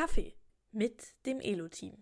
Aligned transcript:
Kaffee 0.00 0.32
mit 0.72 1.02
dem 1.26 1.40
Elo-Team. 1.40 1.92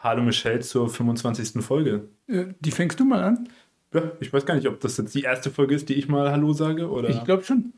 Hallo 0.00 0.24
Michelle 0.24 0.58
zur 0.58 0.88
25. 0.88 1.64
Folge. 1.64 2.08
Äh, 2.26 2.46
Die 2.58 2.72
fängst 2.72 2.98
du 2.98 3.04
mal 3.04 3.22
an? 3.22 3.48
Ja, 3.94 4.10
ich 4.18 4.32
weiß 4.32 4.44
gar 4.44 4.56
nicht, 4.56 4.66
ob 4.66 4.80
das 4.80 4.96
jetzt 4.96 5.14
die 5.14 5.22
erste 5.22 5.52
Folge 5.52 5.76
ist, 5.76 5.88
die 5.88 5.94
ich 5.94 6.08
mal 6.08 6.32
Hallo 6.32 6.52
sage 6.52 6.90
oder 6.90 7.08
Ich 7.08 7.22
glaube 7.22 7.44
schon. 7.44 7.74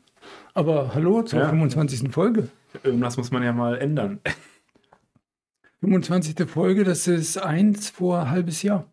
Aber 0.53 0.93
hallo 0.95 1.21
zur 1.23 1.39
Ja. 1.39 1.49
25. 1.49 2.11
Folge. 2.11 2.49
irgendwas 2.83 3.17
muss 3.17 3.31
man 3.31 3.43
ja 3.43 3.53
mal 3.53 3.77
ändern. 3.77 4.19
25. 5.81 6.49
Folge, 6.49 6.83
das 6.83 7.07
ist 7.07 7.37
eins 7.37 7.89
vor 7.89 8.29
halbes 8.29 8.63
Jahr. 8.63 8.85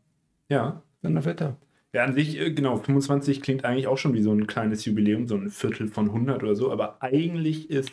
Ja. 0.48 0.82
Donnerwetter. 1.02 1.56
Ja, 1.94 2.04
an 2.04 2.14
sich, 2.14 2.38
äh, 2.38 2.52
genau, 2.52 2.76
25 2.78 3.40
klingt 3.42 3.64
eigentlich 3.64 3.86
auch 3.86 3.98
schon 3.98 4.14
wie 4.14 4.22
so 4.22 4.32
ein 4.32 4.46
kleines 4.46 4.84
Jubiläum, 4.84 5.26
so 5.26 5.36
ein 5.36 5.50
Viertel 5.50 5.88
von 5.88 6.06
100 6.10 6.42
oder 6.42 6.54
so, 6.54 6.70
aber 6.72 7.02
eigentlich 7.02 7.70
ist 7.70 7.90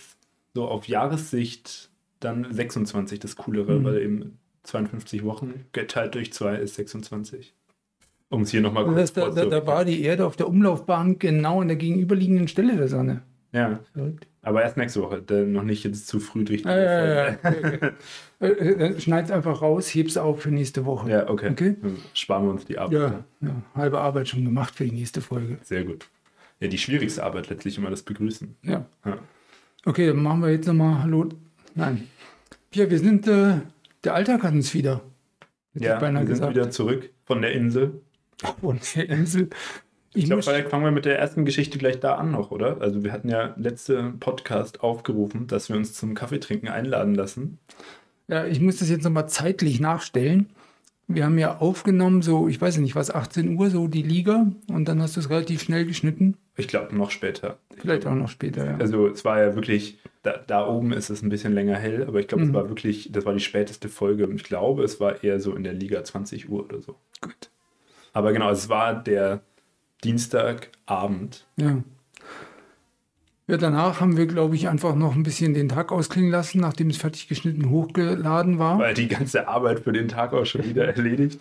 so 0.53 0.65
auf 0.67 0.87
Jahressicht 0.87 1.89
dann 2.19 2.51
26 2.51 3.19
das 3.19 3.35
Coolere, 3.35 3.79
Mhm. 3.79 3.83
weil 3.83 4.01
eben 4.01 4.37
52 4.63 5.23
Wochen 5.23 5.65
geteilt 5.71 6.15
durch 6.15 6.33
zwei 6.33 6.55
ist 6.55 6.75
26. 6.75 7.53
Um 8.29 8.43
es 8.43 8.51
hier 8.51 8.61
nochmal 8.61 8.85
kurz 8.85 9.11
da, 9.13 9.29
da, 9.29 9.45
da 9.45 9.65
war 9.65 9.85
die 9.85 10.03
Erde 10.03 10.25
auf 10.25 10.35
der 10.35 10.47
Umlaufbahn 10.47 11.17
genau 11.17 11.61
an 11.61 11.67
der 11.67 11.77
gegenüberliegenden 11.77 12.47
Stelle 12.47 12.77
der 12.77 12.87
Sonne. 12.87 13.23
Ja, 13.51 13.79
Verrückt. 13.93 14.27
aber 14.43 14.61
erst 14.61 14.77
nächste 14.77 15.01
Woche, 15.01 15.23
denn 15.23 15.51
noch 15.51 15.63
nicht 15.63 15.83
jetzt 15.83 16.07
zu 16.07 16.19
früh 16.19 16.43
durch 16.43 16.61
die 16.61 16.67
Ja, 16.67 16.77
ja, 16.77 17.29
ja. 17.29 17.33
Folge. 17.41 17.93
Äh, 18.41 18.47
äh, 18.47 19.01
Schneid's 19.01 19.31
einfach 19.31 19.61
raus, 19.61 19.93
heb's 19.93 20.15
auf 20.15 20.43
für 20.43 20.49
nächste 20.49 20.85
Woche. 20.85 21.09
Ja, 21.09 21.29
okay. 21.29 21.49
Okay. 21.51 21.75
Dann 21.81 21.97
sparen 22.13 22.45
wir 22.45 22.51
uns 22.51 22.63
die 22.63 22.77
Arbeit. 22.77 22.93
Ja, 22.93 23.23
ja, 23.41 23.61
halbe 23.75 23.99
Arbeit 23.99 24.29
schon 24.29 24.45
gemacht 24.45 24.73
für 24.75 24.85
die 24.85 24.93
nächste 24.93 25.19
Folge. 25.19 25.57
Sehr 25.63 25.83
gut. 25.83 26.07
Ja, 26.61 26.69
die 26.69 26.77
schwierigste 26.77 27.21
Arbeit 27.21 27.49
letztlich 27.49 27.77
immer 27.77 27.89
das 27.89 28.03
Begrüßen. 28.03 28.55
Ja. 28.63 28.85
Ja. 29.03 29.17
Okay, 29.83 30.07
dann 30.07 30.23
machen 30.23 30.41
wir 30.41 30.51
jetzt 30.51 30.67
nochmal 30.67 31.03
Hallo. 31.03 31.27
Nein. 31.75 32.07
Ja, 32.73 32.89
wir 32.89 32.99
sind, 32.99 33.27
äh, 33.27 33.55
der 34.05 34.13
Alltag 34.13 34.43
hat 34.43 34.53
uns 34.53 34.73
wieder. 34.73 35.01
Ja, 35.73 35.99
wir 35.99 36.07
sind 36.07 36.25
gesagt. 36.27 36.51
wieder 36.51 36.69
zurück 36.69 37.09
von 37.25 37.41
der 37.41 37.51
Insel. 37.51 38.01
Von 38.61 38.79
der 38.95 39.09
Insel. 39.09 39.49
Ich 40.13 40.25
glaube, 40.25 40.41
vielleicht 40.41 40.69
fangen 40.69 40.83
wir 40.85 40.91
mit 40.91 41.05
der 41.05 41.19
ersten 41.19 41.45
Geschichte 41.45 41.77
gleich 41.77 41.99
da 41.99 42.15
an 42.15 42.31
noch, 42.31 42.49
oder? 42.51 42.81
Also 42.81 43.03
wir 43.03 43.11
hatten 43.11 43.29
ja 43.29 43.53
letzte 43.57 44.13
Podcast 44.19 44.81
aufgerufen, 44.81 45.45
dass 45.47 45.69
wir 45.69 45.75
uns 45.75 45.93
zum 45.93 46.15
Kaffeetrinken 46.15 46.67
einladen 46.67 47.13
lassen. 47.13 47.59
Ja, 48.27 48.45
ich 48.45 48.59
muss 48.59 48.77
das 48.77 48.89
jetzt 48.89 49.03
nochmal 49.03 49.29
zeitlich 49.29 49.79
nachstellen. 49.79 50.49
Wir 51.07 51.25
haben 51.25 51.37
ja 51.39 51.57
aufgenommen, 51.57 52.21
so, 52.21 52.47
ich 52.47 52.59
weiß 52.61 52.77
nicht, 52.77 52.95
was, 52.95 53.09
18 53.09 53.57
Uhr, 53.57 53.69
so 53.71 53.87
die 53.87 54.03
Liga. 54.03 54.51
Und 54.67 54.85
dann 54.87 55.01
hast 55.01 55.15
du 55.15 55.19
es 55.19 55.29
relativ 55.29 55.61
schnell 55.61 55.85
geschnitten. 55.85 56.37
Ich 56.55 56.67
glaube, 56.67 56.95
noch 56.95 57.09
später. 57.11 57.57
Vielleicht 57.77 58.05
auch 58.05 58.13
noch 58.13 58.29
später, 58.29 58.65
ja. 58.65 58.77
Also 58.77 59.07
es 59.07 59.25
war 59.25 59.39
ja 59.41 59.55
wirklich, 59.55 59.99
da, 60.23 60.37
da 60.37 60.67
oben 60.67 60.91
ist 60.93 61.09
es 61.09 61.21
ein 61.23 61.29
bisschen 61.29 61.53
länger 61.53 61.75
hell, 61.77 62.05
aber 62.07 62.19
ich 62.19 62.27
glaube, 62.27 62.43
es 62.43 62.49
Mhm. 62.49 62.53
war 62.53 62.69
wirklich, 62.69 63.11
das 63.11 63.25
war 63.25 63.33
die 63.33 63.39
späteste 63.39 63.89
Folge. 63.89 64.27
Und 64.27 64.35
ich 64.35 64.43
glaube, 64.43 64.83
es 64.83 64.99
war 64.99 65.23
eher 65.23 65.39
so 65.39 65.55
in 65.55 65.63
der 65.63 65.73
Liga 65.73 66.03
20 66.03 66.49
Uhr 66.49 66.63
oder 66.65 66.81
so. 66.81 66.95
Gut. 67.21 67.49
Aber 68.13 68.33
genau, 68.33 68.49
es 68.49 68.69
war 68.69 68.95
der 68.95 69.41
Dienstagabend. 70.03 71.45
Ja. 71.57 71.83
Ja, 73.47 73.57
danach 73.57 73.99
haben 73.99 74.15
wir, 74.15 74.27
glaube 74.27 74.55
ich, 74.55 74.69
einfach 74.69 74.93
noch 74.93 75.15
ein 75.15 75.23
bisschen 75.23 75.55
den 75.55 75.69
Tag 75.69 75.91
ausklingen 75.91 76.29
lassen, 76.29 76.59
nachdem 76.59 76.91
es 76.91 76.97
fertig 76.97 77.27
geschnitten 77.27 77.71
hochgeladen 77.71 78.59
war. 78.59 78.77
Weil 78.77 78.93
die 78.93 79.07
ganze 79.07 79.47
Arbeit 79.47 79.79
für 79.79 79.91
den 79.91 80.07
Tag 80.07 80.33
auch 80.33 80.45
schon 80.45 80.63
wieder 80.63 80.87
erledigt. 80.95 81.39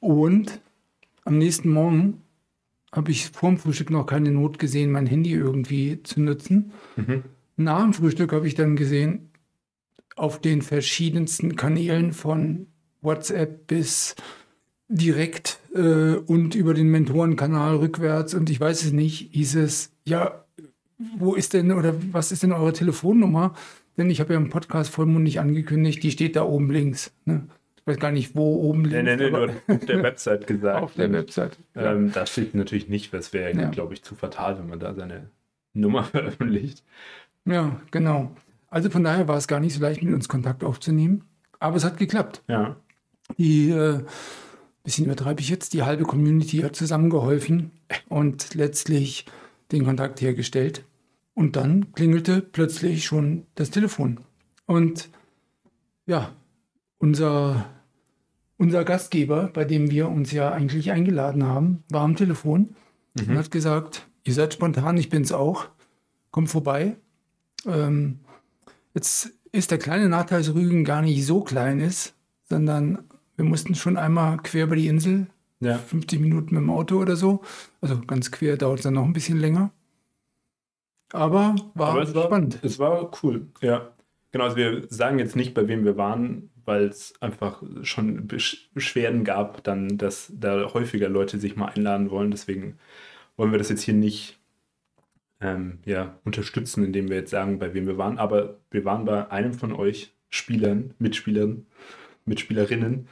Und 0.00 0.60
am 1.24 1.38
nächsten 1.38 1.70
Morgen 1.70 2.22
habe 2.90 3.12
ich 3.12 3.28
vor 3.28 3.50
dem 3.50 3.58
Frühstück 3.58 3.90
noch 3.90 4.06
keine 4.06 4.32
Not 4.32 4.58
gesehen, 4.58 4.90
mein 4.90 5.06
Handy 5.06 5.32
irgendwie 5.32 6.02
zu 6.02 6.20
nutzen. 6.20 6.72
Mhm. 6.96 7.22
Nach 7.56 7.82
dem 7.82 7.92
Frühstück 7.92 8.32
habe 8.32 8.48
ich 8.48 8.56
dann 8.56 8.74
gesehen, 8.74 9.30
auf 10.16 10.40
den 10.40 10.62
verschiedensten 10.62 11.54
Kanälen 11.54 12.12
von 12.12 12.66
WhatsApp 13.00 13.68
bis 13.68 14.16
direkt 14.88 15.58
äh, 15.74 16.14
und 16.14 16.54
über 16.54 16.74
den 16.74 16.88
Mentorenkanal 16.90 17.76
rückwärts 17.76 18.34
und 18.34 18.48
ich 18.50 18.58
weiß 18.60 18.84
es 18.84 18.92
nicht, 18.92 19.30
hieß 19.32 19.56
es, 19.56 19.92
ja, 20.06 20.44
wo 21.18 21.34
ist 21.34 21.52
denn 21.52 21.70
oder 21.72 21.94
was 22.12 22.32
ist 22.32 22.42
denn 22.42 22.52
eure 22.52 22.72
Telefonnummer? 22.72 23.54
Denn 23.96 24.10
ich 24.10 24.20
habe 24.20 24.32
ja 24.34 24.38
im 24.38 24.48
Podcast 24.48 24.90
vollmundig 24.90 25.40
angekündigt, 25.40 26.02
die 26.02 26.10
steht 26.10 26.36
da 26.36 26.42
oben 26.44 26.70
links. 26.70 27.12
Ne? 27.24 27.46
Ich 27.76 27.86
weiß 27.86 27.98
gar 27.98 28.12
nicht, 28.12 28.34
wo 28.36 28.56
oben 28.62 28.84
links. 28.84 28.94
Nee, 29.04 29.16
nee, 29.16 29.16
nee, 29.30 29.36
aber 29.36 29.46
nur 29.48 29.76
auf 29.76 29.84
der 29.86 30.02
Website 30.02 30.46
gesagt. 30.46 30.82
auf 30.82 30.94
der 30.94 31.12
Website. 31.12 31.58
Ja. 31.74 31.92
Ähm, 31.92 32.12
da 32.12 32.24
steht 32.26 32.54
natürlich 32.54 32.88
nicht, 32.88 33.12
das 33.12 33.32
wäre, 33.32 33.54
Ja. 33.56 33.68
glaube 33.70 33.94
ich, 33.94 34.02
zu 34.02 34.14
fatal, 34.14 34.58
wenn 34.58 34.68
man 34.68 34.78
da 34.78 34.94
seine 34.94 35.28
Nummer 35.74 36.04
veröffentlicht. 36.04 36.82
ja, 37.44 37.80
genau. 37.90 38.30
Also 38.70 38.90
von 38.90 39.02
daher 39.04 39.26
war 39.28 39.36
es 39.38 39.48
gar 39.48 39.60
nicht 39.60 39.74
so 39.74 39.80
leicht, 39.80 40.02
mit 40.02 40.12
uns 40.14 40.28
Kontakt 40.28 40.62
aufzunehmen. 40.62 41.24
Aber 41.58 41.76
es 41.76 41.84
hat 41.84 41.96
geklappt. 41.96 42.42
Ja. 42.48 42.76
Die, 43.38 43.70
äh, 43.70 44.00
bisschen 44.88 45.04
übertreibe 45.04 45.42
ich 45.42 45.50
jetzt, 45.50 45.74
die 45.74 45.82
halbe 45.82 46.04
Community 46.04 46.60
hat 46.60 46.74
zusammengeholfen 46.74 47.72
und 48.08 48.54
letztlich 48.54 49.26
den 49.70 49.84
Kontakt 49.84 50.22
hergestellt. 50.22 50.82
Und 51.34 51.56
dann 51.56 51.92
klingelte 51.92 52.40
plötzlich 52.40 53.04
schon 53.04 53.44
das 53.54 53.68
Telefon. 53.68 54.20
Und 54.64 55.10
ja, 56.06 56.32
unser, 56.96 57.66
unser 58.56 58.82
Gastgeber, 58.84 59.50
bei 59.52 59.66
dem 59.66 59.90
wir 59.90 60.08
uns 60.08 60.32
ja 60.32 60.50
eigentlich 60.52 60.90
eingeladen 60.90 61.44
haben, 61.44 61.84
war 61.90 62.00
am 62.00 62.16
Telefon 62.16 62.74
und 63.18 63.36
hat 63.36 63.50
gesagt, 63.50 64.08
ihr 64.24 64.32
seid 64.32 64.54
spontan, 64.54 64.96
ich 64.96 65.10
bin's 65.10 65.32
auch, 65.32 65.66
kommt 66.30 66.48
vorbei. 66.48 66.96
Ähm, 67.66 68.20
jetzt 68.94 69.32
ist 69.52 69.70
der 69.70 69.78
kleine 69.78 70.08
Nachteil, 70.08 70.38
dass 70.38 70.54
Rügen 70.54 70.86
gar 70.86 71.02
nicht 71.02 71.26
so 71.26 71.42
klein 71.42 71.78
ist, 71.78 72.14
sondern 72.48 73.04
wir 73.38 73.44
mussten 73.46 73.74
schon 73.74 73.96
einmal 73.96 74.36
quer 74.38 74.64
über 74.64 74.76
die 74.76 74.88
Insel, 74.88 75.28
Ja. 75.60 75.78
50 75.78 76.20
Minuten 76.20 76.54
mit 76.54 76.62
dem 76.62 76.70
Auto 76.70 76.98
oder 77.00 77.16
so. 77.16 77.40
Also 77.80 77.98
ganz 78.06 78.30
quer 78.30 78.58
dauert 78.58 78.80
es 78.80 78.82
dann 78.82 78.94
noch 78.94 79.04
ein 79.04 79.14
bisschen 79.14 79.38
länger. 79.38 79.70
Aber 81.12 81.54
war, 81.74 81.90
Aber 81.92 82.02
es 82.02 82.14
war 82.14 82.24
spannend. 82.24 82.58
Es 82.62 82.78
war 82.78 83.10
cool, 83.22 83.46
ja. 83.62 83.92
Genau, 84.30 84.44
also 84.44 84.56
wir 84.56 84.86
sagen 84.90 85.18
jetzt 85.18 85.36
nicht, 85.36 85.54
bei 85.54 85.66
wem 85.68 85.84
wir 85.86 85.96
waren, 85.96 86.50
weil 86.66 86.84
es 86.84 87.14
einfach 87.22 87.62
schon 87.82 88.28
Besch- 88.28 88.66
Beschwerden 88.74 89.24
gab, 89.24 89.64
dann, 89.64 89.96
dass 89.96 90.30
da 90.34 90.74
häufiger 90.74 91.08
Leute 91.08 91.38
sich 91.38 91.56
mal 91.56 91.66
einladen 91.68 92.10
wollen. 92.10 92.30
Deswegen 92.30 92.76
wollen 93.38 93.52
wir 93.52 93.58
das 93.58 93.70
jetzt 93.70 93.82
hier 93.82 93.94
nicht 93.94 94.38
ähm, 95.40 95.78
ja, 95.86 96.18
unterstützen, 96.24 96.84
indem 96.84 97.08
wir 97.08 97.16
jetzt 97.16 97.30
sagen, 97.30 97.58
bei 97.58 97.72
wem 97.72 97.86
wir 97.86 97.96
waren. 97.96 98.18
Aber 98.18 98.58
wir 98.70 98.84
waren 98.84 99.06
bei 99.06 99.30
einem 99.30 99.54
von 99.54 99.72
euch 99.72 100.12
Spielern, 100.28 100.92
Mitspielern, 100.98 101.64
Mitspielerinnen 102.26 103.08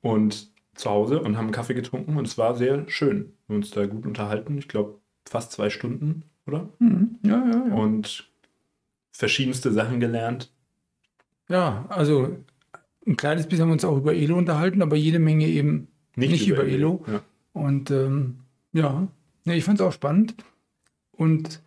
und 0.00 0.50
zu 0.74 0.90
Hause 0.90 1.20
und 1.20 1.36
haben 1.36 1.46
einen 1.46 1.52
Kaffee 1.52 1.74
getrunken 1.74 2.16
und 2.16 2.26
es 2.26 2.38
war 2.38 2.54
sehr 2.54 2.88
schön. 2.88 3.32
Wir 3.46 3.54
haben 3.54 3.62
uns 3.62 3.70
da 3.70 3.86
gut 3.86 4.06
unterhalten. 4.06 4.58
Ich 4.58 4.68
glaube, 4.68 4.98
fast 5.28 5.52
zwei 5.52 5.70
Stunden, 5.70 6.22
oder? 6.46 6.68
Mhm. 6.78 7.18
Ja, 7.22 7.44
ja, 7.44 7.66
ja. 7.68 7.74
und 7.74 8.30
verschiedenste 9.10 9.72
Sachen 9.72 10.00
gelernt. 10.00 10.52
ja, 11.48 11.86
also 11.88 12.36
ein 13.06 13.16
kleines 13.16 13.46
bisschen 13.46 13.62
haben 13.62 13.70
wir 13.70 13.74
uns 13.74 13.84
auch 13.84 13.96
über 13.96 14.14
Elo 14.14 14.36
unterhalten, 14.36 14.82
aber 14.82 14.96
jede 14.96 15.18
Menge 15.18 15.46
eben 15.46 15.88
Nicht 16.14 16.46
über 16.46 16.64
Elo. 16.64 17.04
Ja. 17.06 17.22
Und 17.52 17.90
ähm, 17.90 18.40
ja, 18.72 19.08
nee, 19.44 19.56
ich 19.56 19.64
fand 19.64 19.80
es 19.80 19.86
auch 19.86 19.92
spannend 19.92 20.36
und 21.12 21.62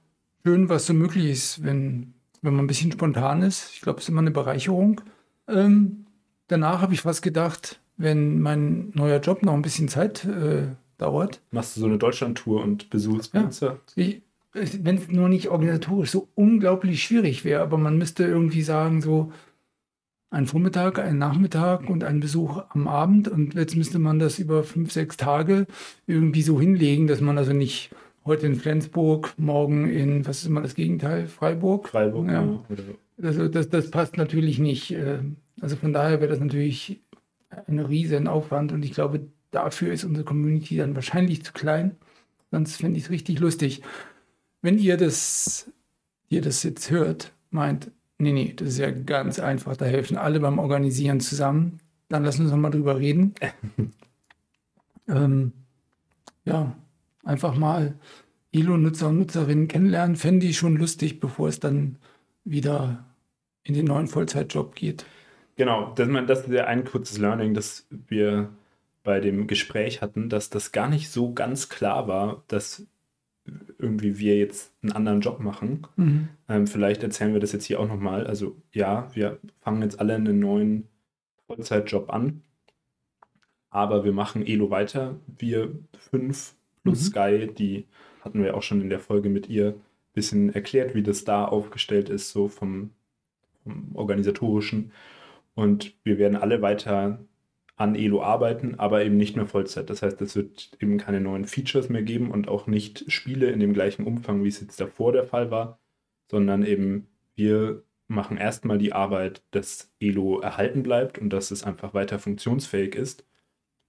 schön, 0.46 0.69
was 0.69 0.86
so 0.86 0.94
möglich 0.94 1.25
ist, 1.25 1.63
wenn, 1.63 2.13
wenn 2.42 2.56
man 2.56 2.66
ein 2.66 2.68
bisschen 2.68 2.92
spontan 2.92 3.42
ist. 3.42 3.74
Ich 3.74 3.81
glaube, 3.81 3.98
es 3.98 4.06
ist 4.06 4.10
immer 4.10 4.22
eine 4.22 4.31
Bereicherung. 4.31 5.01
Ähm, 5.48 6.06
danach 6.48 6.81
habe 6.81 6.94
ich 6.94 7.01
fast 7.01 7.22
gedacht, 7.22 7.81
wenn 8.01 8.39
mein 8.42 8.92
neuer 8.94 9.19
Job 9.19 9.44
noch 9.44 9.53
ein 9.53 9.62
bisschen 9.62 9.88
Zeit 9.88 10.25
äh, 10.25 10.63
dauert, 10.98 11.42
Machst 11.51 11.75
du 11.75 11.81
so 11.81 11.86
eine 11.88 11.98
Deutschland-Tour 11.98 12.62
und 12.63 12.89
besuchst 12.89 13.33
Ja. 13.33 13.50
Ich- 13.95 14.21
wenn 14.53 14.98
es 14.98 15.07
nur 15.07 15.30
nicht 15.30 15.48
organisatorisch 15.50 16.12
so 16.12 16.27
unglaublich 16.36 17.01
schwierig 17.03 17.45
wäre, 17.45 17.62
aber 17.62 17.77
man 17.77 17.98
müsste 17.98 18.25
irgendwie 18.25 18.63
sagen, 18.63 19.01
so 19.01 19.31
ein 20.30 20.45
Vormittag, 20.45 21.00
ein 21.00 21.18
Nachmittag 21.18 21.89
und 21.89 22.03
ein 22.03 22.19
Besuch 22.19 22.62
am 22.69 22.88
Abend 22.88 23.27
und 23.27 23.53
jetzt 23.53 23.75
müsste 23.75 24.00
man 24.00 24.19
das 24.19 24.39
über 24.39 24.63
fünf, 24.63 24.92
sechs 24.92 25.18
Tage 25.18 25.68
irgendwie 26.07 26.42
so 26.42 26.59
hinlegen, 26.59 27.07
dass 27.07 27.21
man 27.21 27.38
also 27.38 27.53
nicht 27.53 27.92
heute 28.25 28.45
in 28.45 28.56
Flensburg, 28.56 29.33
morgen 29.38 29.89
in, 29.89 30.25
was 30.27 30.39
ist 30.39 30.48
immer 30.48 30.62
das 30.62 30.75
Gegenteil, 30.75 31.27
Freiburg? 31.27 31.88
Freiburg 31.89 32.27
Ja. 32.27 32.44
ja. 32.44 32.59
oder 32.69 32.83
Also 33.21 33.48
das, 33.48 33.69
das 33.69 33.89
passt 33.92 34.18
natürlich 34.18 34.59
nicht. 34.59 34.92
äh, 34.92 35.19
Also 35.62 35.75
von 35.75 35.92
daher 35.94 36.19
wäre 36.21 36.30
das 36.30 36.39
natürlich 36.39 37.01
ein 37.68 37.80
riesen 37.80 38.27
Aufwand 38.27 38.71
und 38.71 38.83
ich 38.83 38.94
glaube, 38.94 39.27
dafür 39.51 39.94
ist 39.94 40.03
unsere 40.03 40.25
Community 40.25 40.77
dann 40.77 40.95
wahrscheinlich 40.95 41.44
zu 41.44 41.53
klein. 41.53 41.95
Sonst 42.51 42.77
fände 42.77 42.98
ich 42.98 43.06
es 43.06 43.09
richtig 43.09 43.39
lustig. 43.39 43.81
Wenn 44.62 44.77
ihr 44.77 44.98
das, 44.98 45.71
hier 46.27 46.42
das 46.42 46.63
jetzt 46.63 46.92
hört, 46.92 47.33
meint, 47.50 47.92
nee, 48.18 48.33
nee, 48.33 48.53
das 48.56 48.69
ist 48.69 48.77
ja 48.80 48.92
ganz 48.92 49.39
einfach, 49.39 49.77
da 49.77 49.86
helfen 49.86 50.18
alle 50.18 50.39
beim 50.39 50.59
Organisieren 50.59 51.19
zusammen, 51.19 51.80
dann 52.09 52.24
lass 52.24 52.39
uns 52.39 52.51
noch 52.51 52.57
mal 52.57 52.69
drüber 52.69 53.00
reden. 53.00 53.33
ähm, 55.07 55.53
ja, 56.45 56.75
einfach 57.24 57.56
mal 57.56 57.95
Elo-Nutzer 58.51 59.09
und 59.09 59.19
Nutzerinnen 59.19 59.68
kennenlernen, 59.68 60.15
fände 60.15 60.45
ich 60.45 60.57
schon 60.57 60.75
lustig, 60.75 61.19
bevor 61.19 61.48
es 61.48 61.59
dann 61.59 61.98
wieder 62.44 63.06
in 63.63 63.74
den 63.74 63.86
neuen 63.86 64.07
Vollzeitjob 64.07 64.75
geht. 64.75 65.06
Genau, 65.62 65.94
das, 65.94 66.10
das 66.25 66.48
ist 66.48 66.50
ja 66.52 66.66
ein 66.66 66.86
kurzes 66.86 67.19
Learning, 67.19 67.54
das 67.54 67.86
wir 67.92 68.50
bei 69.04 69.19
dem 69.19 69.46
Gespräch 69.46 70.02
hatten, 70.02 70.28
dass 70.28 70.50
das 70.50 70.72
gar 70.72 70.90
nicht 70.90 71.12
so 71.12 71.34
ganz 71.34 71.69
klar 71.69 72.08
war, 72.08 72.44
dass 72.48 72.88
irgendwie 73.78 74.18
wir 74.18 74.40
jetzt 74.40 74.74
einen 74.81 74.94
anderen 74.94 75.22
Job 75.22 75.40
machen. 75.40 75.86
Mhm. 75.98 76.30
Ähm, 76.50 76.66
vielleicht 76.66 77.04
erzählen 77.04 77.34
wir 77.34 77.40
das 77.40 77.52
jetzt 77.52 77.66
hier 77.66 77.80
auch 77.80 77.88
nochmal. 77.88 78.25
Also 78.25 78.56
ja, 78.74 79.08
wir 79.13 79.38
fangen 79.60 79.84
jetzt 79.84 80.00
alle 80.00 80.16
einen 80.16 80.40
neuen 80.40 80.88
Vollzeitjob 81.46 82.12
an, 82.12 82.42
aber 83.69 84.04
wir 84.04 84.13
machen 84.13 84.48
Elo 84.48 84.72
weiter. 84.72 85.19
Wir 85.28 85.75
fünf 86.10 86.56
plus 86.81 87.02
mhm. 87.02 87.06
Sky, 87.06 87.54
die 87.56 87.86
hatten 88.22 88.44
wir 88.44 88.58
auch 88.58 88.63
schon 88.63 88.81
in 88.81 88.90
der 88.90 89.00
Folge 89.00 89.30
mit 89.30 89.48
ihr 89.48 89.75
ein 89.75 89.81
bisschen 90.13 90.56
erklärt, 90.56 90.96
wie 90.96 91.04
das 91.04 91.24
da 91.24 91.46
aufgestellt 91.46 92.10
ist, 92.10 92.31
so 92.31 92.48
vom, 92.48 92.90
vom 93.63 93.92
organisatorischen. 93.94 94.92
Und 95.62 95.94
wir 96.04 96.18
werden 96.18 96.38
alle 96.38 96.63
weiter 96.63 97.24
an 97.75 97.94
Elo 97.94 98.24
arbeiten, 98.24 98.80
aber 98.80 99.06
eben 99.06 99.18
nicht 99.18 99.36
mehr 99.36 99.46
Vollzeit. 99.46 99.92
Das 99.92 100.02
heißt, 100.02 100.19
es 100.22 100.36
wird 100.36 100.72
eben 100.80 100.98
keine 100.98 101.22
neuen 101.22 101.46
Features 101.46 101.88
mehr 101.88 102.02
geben 102.02 102.31
und 102.31 102.48
auch 102.48 102.66
nicht 102.66 103.12
Spiele 103.12 103.52
in 103.52 103.60
dem 103.60 103.72
gleichen 103.72 104.08
Umfang, 104.08 104.44
wie 104.44 104.48
es 104.48 104.60
jetzt 104.60 104.80
davor 104.80 105.12
der 105.12 105.24
Fall 105.24 105.52
war, 105.52 105.80
sondern 106.31 106.66
eben 106.66 107.10
wir 107.36 107.84
machen 108.08 108.38
erstmal 108.38 108.80
die 108.80 108.92
Arbeit, 108.94 109.44
dass 109.52 109.94
Elo 110.00 110.40
erhalten 110.40 110.81
bleibt 110.81 111.19
und 111.19 111.30
dass 111.30 111.52
es 111.52 111.63
einfach 111.63 111.94
weiter 111.94 112.18
funktionsfähig 112.18 112.96
ist. 112.96 113.24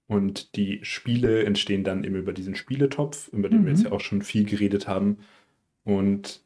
Und 0.06 0.56
die 0.56 0.80
Spiele 0.84 1.42
entstehen 1.44 1.84
dann 1.84 2.04
eben 2.04 2.16
über 2.16 2.34
diesen 2.34 2.54
Spieletopf, 2.54 3.28
über 3.28 3.48
den 3.48 3.62
mhm. 3.62 3.64
wir 3.64 3.72
jetzt 3.72 3.84
ja 3.84 3.92
auch 3.92 4.00
schon 4.00 4.20
viel 4.20 4.44
geredet 4.44 4.88
haben. 4.88 5.20
Und 5.84 6.44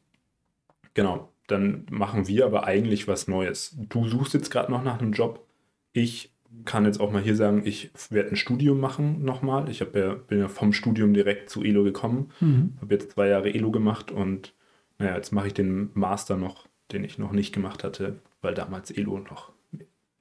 genau, 0.93 1.33
dann 1.47 1.85
machen 1.89 2.27
wir 2.27 2.45
aber 2.45 2.65
eigentlich 2.65 3.07
was 3.07 3.27
Neues. 3.27 3.75
Du 3.89 4.07
suchst 4.07 4.33
jetzt 4.33 4.51
gerade 4.51 4.71
noch 4.71 4.83
nach 4.83 4.99
einem 4.99 5.13
Job. 5.13 5.45
Ich 5.93 6.31
kann 6.65 6.85
jetzt 6.85 6.99
auch 6.99 7.11
mal 7.11 7.21
hier 7.21 7.35
sagen, 7.35 7.61
ich 7.65 7.91
werde 8.09 8.29
ein 8.31 8.35
Studium 8.35 8.79
machen 8.79 9.23
nochmal. 9.23 9.69
Ich 9.69 9.79
ja, 9.79 9.85
bin 9.85 10.39
ja 10.39 10.47
vom 10.47 10.73
Studium 10.73 11.13
direkt 11.13 11.49
zu 11.49 11.63
ELO 11.63 11.83
gekommen. 11.83 12.31
Mhm. 12.39 12.73
Habe 12.81 12.93
jetzt 12.93 13.11
zwei 13.11 13.27
Jahre 13.27 13.53
ELO 13.53 13.71
gemacht 13.71 14.11
und 14.11 14.53
naja, 14.99 15.15
jetzt 15.15 15.31
mache 15.31 15.47
ich 15.47 15.53
den 15.53 15.89
Master 15.93 16.37
noch, 16.37 16.67
den 16.91 17.03
ich 17.03 17.17
noch 17.17 17.31
nicht 17.31 17.53
gemacht 17.53 17.83
hatte, 17.83 18.19
weil 18.41 18.53
damals 18.53 18.91
ELO 18.91 19.19
noch 19.19 19.51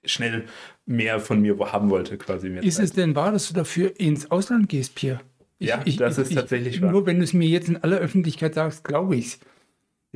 schnell 0.05 0.45
mehr 0.85 1.19
von 1.21 1.41
mir 1.41 1.59
haben 1.73 1.91
wollte, 1.91 2.17
quasi. 2.19 2.49
Ist 2.49 2.77
Zeit. 2.77 2.85
es 2.85 2.93
denn 2.93 3.17
wahr, 3.17 3.33
dass 3.33 3.49
du 3.49 3.55
dafür 3.55 3.99
ins 3.99 4.31
Ausland 4.31 4.69
gehst, 4.69 4.95
Pierre? 4.95 5.21
Ich, 5.59 5.69
ja, 5.69 5.83
ich, 5.85 5.97
das 5.97 6.19
ich, 6.19 6.29
ist 6.29 6.35
tatsächlich 6.35 6.83
wahr. 6.83 6.93
Nur 6.93 7.07
wenn 7.07 7.19
du 7.19 7.25
es 7.25 7.33
mir 7.33 7.49
jetzt 7.49 7.69
in 7.69 7.79
aller 7.79 7.99
Öffentlichkeit 7.99 8.55
sagst, 8.55 8.85
glaube 8.85 9.17
ich 9.17 9.27
es. 9.27 9.41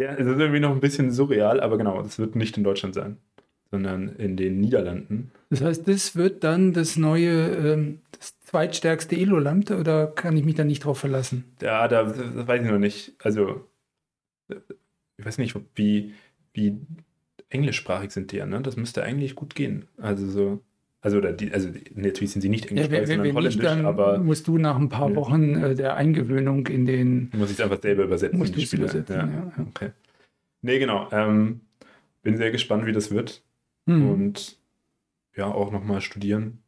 Ja, 0.00 0.12
es 0.12 0.26
ist 0.26 0.38
irgendwie 0.38 0.60
noch 0.60 0.70
ein 0.70 0.80
bisschen 0.80 1.10
surreal, 1.10 1.60
aber 1.60 1.76
genau, 1.78 2.02
das 2.02 2.18
wird 2.18 2.34
nicht 2.34 2.56
in 2.56 2.64
Deutschland 2.64 2.94
sein 2.94 3.18
sondern 3.70 4.08
in 4.16 4.36
den 4.36 4.60
Niederlanden. 4.60 5.30
Das 5.50 5.60
heißt, 5.60 5.86
das 5.86 6.16
wird 6.16 6.44
dann 6.44 6.72
das 6.72 6.96
neue, 6.96 7.54
ähm, 7.54 8.00
das 8.18 8.38
zweitstärkste 8.40 9.16
Elo-Land 9.16 9.70
oder 9.70 10.08
kann 10.08 10.36
ich 10.36 10.44
mich 10.44 10.56
da 10.56 10.64
nicht 10.64 10.84
drauf 10.84 10.98
verlassen? 10.98 11.44
Ja, 11.62 11.86
da 11.86 12.04
das 12.04 12.46
weiß 12.46 12.62
ich 12.62 12.70
noch 12.70 12.78
nicht. 12.78 13.14
Also, 13.22 13.64
ich 14.48 15.24
weiß 15.24 15.38
nicht, 15.38 15.56
wie, 15.76 16.14
wie 16.52 16.80
englischsprachig 17.48 18.10
sind 18.10 18.32
die 18.32 18.38
ja, 18.38 18.46
ne? 18.46 18.60
Das 18.60 18.76
müsste 18.76 19.02
eigentlich 19.02 19.34
gut 19.36 19.54
gehen. 19.54 19.86
Also 19.96 20.28
so. 20.28 20.60
Also, 21.02 21.16
oder 21.16 21.32
die, 21.32 21.52
also 21.52 21.70
natürlich 21.94 22.32
sind 22.32 22.42
sie 22.42 22.50
nicht 22.50 22.66
englischsprachig, 22.66 23.02
ja, 23.02 23.08
wenn, 23.08 23.16
sondern 23.18 23.34
holländisch, 23.34 23.56
nicht, 23.56 23.68
dann 23.68 23.86
aber. 23.86 24.18
Musst 24.18 24.46
du 24.48 24.58
nach 24.58 24.76
ein 24.76 24.90
paar 24.90 25.14
Wochen 25.16 25.54
äh, 25.54 25.74
der 25.74 25.96
Eingewöhnung 25.96 26.66
in 26.66 26.84
den. 26.84 27.30
Muss 27.34 27.50
ich 27.50 27.58
es 27.58 27.60
einfach 27.60 27.80
selber 27.80 28.04
übersetzen. 28.04 28.38
Musst 28.38 28.54
du 28.54 28.60
es 28.60 28.72
übersetzen, 28.72 29.16
ja. 29.16 29.26
ja. 29.26 29.66
Okay. 29.68 29.90
Nee, 30.62 30.78
genau. 30.78 31.08
Ähm, 31.10 31.62
bin 32.22 32.36
sehr 32.36 32.50
gespannt, 32.50 32.84
wie 32.84 32.92
das 32.92 33.10
wird 33.10 33.42
hm. 33.86 34.10
und 34.10 34.58
ja, 35.34 35.46
auch 35.46 35.72
nochmal 35.72 36.02
studieren. 36.02 36.58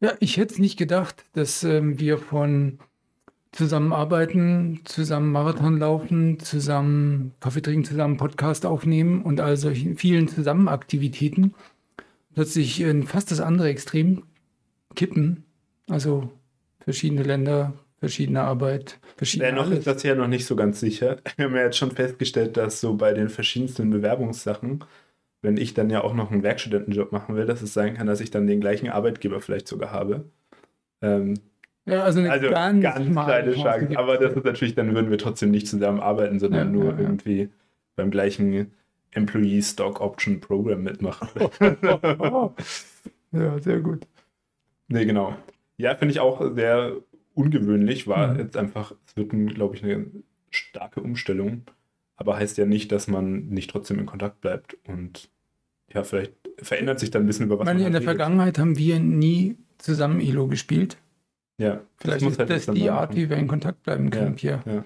Ja, 0.00 0.12
ich 0.20 0.36
hätte 0.36 0.54
es 0.54 0.60
nicht 0.60 0.76
gedacht, 0.76 1.24
dass 1.32 1.64
ähm, 1.64 1.98
wir 1.98 2.18
von 2.18 2.78
zusammenarbeiten, 3.52 4.80
zusammen 4.84 5.32
Marathon 5.32 5.78
laufen, 5.78 6.38
zusammen 6.40 7.32
Kaffee 7.40 7.62
trinken, 7.62 7.84
zusammen 7.84 8.16
Podcast 8.16 8.66
aufnehmen 8.66 9.22
und 9.22 9.40
all 9.40 9.56
solchen 9.56 9.96
vielen 9.96 10.28
Zusammenaktivitäten 10.28 11.54
plötzlich 12.34 12.80
in 12.80 13.04
fast 13.04 13.30
das 13.30 13.40
andere 13.40 13.68
Extrem 13.68 14.24
kippen. 14.94 15.44
Also 15.88 16.30
verschiedene 16.80 17.22
Länder, 17.22 17.74
verschiedene 17.98 18.42
Arbeit, 18.42 18.98
verschiedene. 19.16 19.50
Dennoch 19.50 19.66
alles. 19.66 19.80
ist 19.80 19.86
das 19.86 20.02
ja 20.02 20.14
noch 20.14 20.28
nicht 20.28 20.46
so 20.46 20.56
ganz 20.56 20.80
sicher. 20.80 21.18
Wir 21.36 21.46
haben 21.46 21.56
ja 21.56 21.62
jetzt 21.62 21.78
schon 21.78 21.90
festgestellt, 21.90 22.56
dass 22.56 22.80
so 22.80 22.94
bei 22.94 23.12
den 23.12 23.28
verschiedensten 23.28 23.90
Bewerbungssachen 23.90 24.84
wenn 25.44 25.58
ich 25.58 25.74
dann 25.74 25.90
ja 25.90 26.02
auch 26.02 26.14
noch 26.14 26.32
einen 26.32 26.42
Werkstudentenjob 26.42 27.12
machen 27.12 27.36
will, 27.36 27.44
dass 27.44 27.62
es 27.62 27.74
sein 27.74 27.94
kann, 27.94 28.06
dass 28.06 28.20
ich 28.20 28.30
dann 28.30 28.46
den 28.46 28.60
gleichen 28.60 28.88
Arbeitgeber 28.88 29.40
vielleicht 29.40 29.68
sogar 29.68 29.92
habe. 29.92 30.24
Ähm, 31.02 31.34
ja, 31.84 32.02
also 32.02 32.20
eine 32.20 32.30
also 32.30 32.48
ganz, 32.48 32.82
ganz 32.82 33.10
kleine 33.10 33.52
Chance. 33.52 33.98
Aber 33.98 34.16
das 34.16 34.34
ist 34.34 34.44
natürlich, 34.44 34.74
dann 34.74 34.94
würden 34.94 35.10
wir 35.10 35.18
trotzdem 35.18 35.50
nicht 35.50 35.68
zusammenarbeiten, 35.68 36.40
sondern 36.40 36.68
ja, 36.68 36.72
nur 36.72 36.92
ja, 36.92 36.98
irgendwie 36.98 37.50
beim 37.94 38.10
gleichen 38.10 38.72
Employee 39.14 39.62
Stock 39.62 40.00
Option 40.00 40.40
Program 40.40 40.82
mitmachen. 40.82 41.28
ja, 43.32 43.58
sehr 43.58 43.80
gut. 43.80 44.06
Nee, 44.88 45.04
genau. 45.04 45.36
Ja, 45.76 45.94
finde 45.96 46.12
ich 46.12 46.20
auch 46.20 46.54
sehr 46.54 46.96
ungewöhnlich, 47.34 48.06
war 48.06 48.34
mhm. 48.34 48.40
jetzt 48.40 48.56
einfach, 48.56 48.94
es 49.06 49.16
wird, 49.16 49.30
glaube 49.54 49.76
ich, 49.76 49.82
eine 49.82 50.06
starke 50.50 51.00
Umstellung, 51.00 51.62
aber 52.16 52.36
heißt 52.36 52.58
ja 52.58 52.66
nicht, 52.66 52.92
dass 52.92 53.08
man 53.08 53.46
nicht 53.48 53.70
trotzdem 53.70 53.98
in 53.98 54.06
Kontakt 54.06 54.40
bleibt 54.40 54.76
und 54.86 55.28
ja, 55.92 56.02
vielleicht 56.04 56.32
verändert 56.58 57.00
sich 57.00 57.10
dann 57.10 57.24
ein 57.24 57.26
bisschen 57.26 57.46
über 57.46 57.58
was. 57.58 57.66
Ich 57.66 57.74
meine, 57.74 57.86
in 57.86 57.92
der 57.92 58.00
redet. 58.00 58.16
Vergangenheit 58.16 58.58
haben 58.58 58.78
wir 58.78 58.98
nie 59.00 59.56
zusammen 59.78 60.20
Elo 60.20 60.46
gespielt. 60.48 60.96
Ja, 61.58 61.82
vielleicht 61.98 62.22
das 62.24 62.32
ist 62.32 62.38
halt 62.38 62.50
das 62.50 62.66
die 62.66 62.90
Art, 62.90 63.14
wie 63.14 63.30
wir 63.30 63.36
in 63.36 63.46
Kontakt 63.46 63.82
bleiben 63.84 64.10
können, 64.10 64.30
ja, 64.30 64.60
Pierre. 64.60 64.62
Ja. 64.66 64.84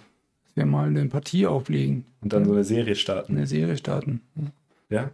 Wir 0.59 0.67
mal 0.67 0.89
eine 0.89 1.07
Partie 1.07 1.47
auflegen. 1.47 2.05
Und 2.21 2.33
dann 2.33 2.45
so 2.45 2.53
eine 2.53 2.65
Serie 2.65 2.97
starten. 2.97 3.37
Eine 3.37 3.47
Serie 3.47 3.77
starten. 3.77 4.23
Ja. 4.91 5.13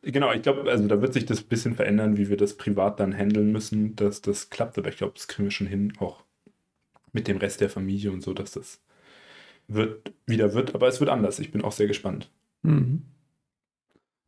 Genau, 0.00 0.32
ich 0.32 0.42
glaube, 0.42 0.68
also 0.70 0.88
da 0.88 1.00
wird 1.02 1.12
sich 1.12 1.26
das 1.26 1.42
ein 1.42 1.48
bisschen 1.48 1.74
verändern, 1.74 2.16
wie 2.16 2.30
wir 2.30 2.36
das 2.38 2.56
privat 2.56 2.98
dann 2.98 3.16
handeln 3.16 3.52
müssen, 3.52 3.94
dass 3.96 4.22
das 4.22 4.50
klappt. 4.50 4.78
Aber 4.78 4.88
ich 4.88 4.96
glaube, 4.96 5.12
das 5.14 5.28
kriegen 5.28 5.44
wir 5.44 5.50
schon 5.52 5.66
hin, 5.66 5.92
auch 5.98 6.24
mit 7.12 7.28
dem 7.28 7.36
Rest 7.36 7.60
der 7.60 7.68
Familie 7.68 8.10
und 8.10 8.22
so, 8.22 8.32
dass 8.32 8.52
das 8.52 8.80
wird, 9.68 10.12
wieder 10.26 10.54
wird. 10.54 10.74
Aber 10.74 10.88
es 10.88 11.00
wird 11.00 11.10
anders. 11.10 11.38
Ich 11.38 11.52
bin 11.52 11.62
auch 11.62 11.72
sehr 11.72 11.86
gespannt. 11.86 12.30
Mhm. 12.62 13.02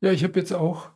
Ja, 0.00 0.12
ich 0.12 0.22
habe 0.22 0.38
jetzt 0.38 0.52
auch 0.52 0.90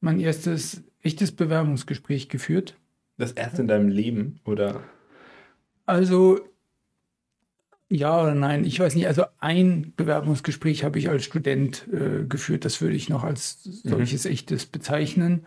mein 0.00 0.18
erstes 0.18 0.82
echtes 1.02 1.32
Bewerbungsgespräch 1.32 2.30
geführt. 2.30 2.74
Das 3.18 3.32
erste 3.32 3.60
in 3.60 3.68
deinem 3.68 3.88
Leben, 3.88 4.40
oder? 4.44 4.82
Also, 5.86 6.40
ja 7.90 8.22
oder 8.22 8.34
nein, 8.34 8.64
ich 8.64 8.80
weiß 8.80 8.94
nicht. 8.94 9.06
Also, 9.06 9.24
ein 9.38 9.92
Bewerbungsgespräch 9.96 10.84
habe 10.84 10.98
ich 10.98 11.08
als 11.08 11.24
Student 11.24 11.86
äh, 11.92 12.24
geführt. 12.24 12.64
Das 12.64 12.80
würde 12.80 12.96
ich 12.96 13.08
noch 13.08 13.24
als 13.24 13.62
solches 13.62 14.24
mhm. 14.24 14.30
echtes 14.30 14.66
bezeichnen. 14.66 15.46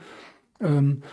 Ähm, 0.59 1.03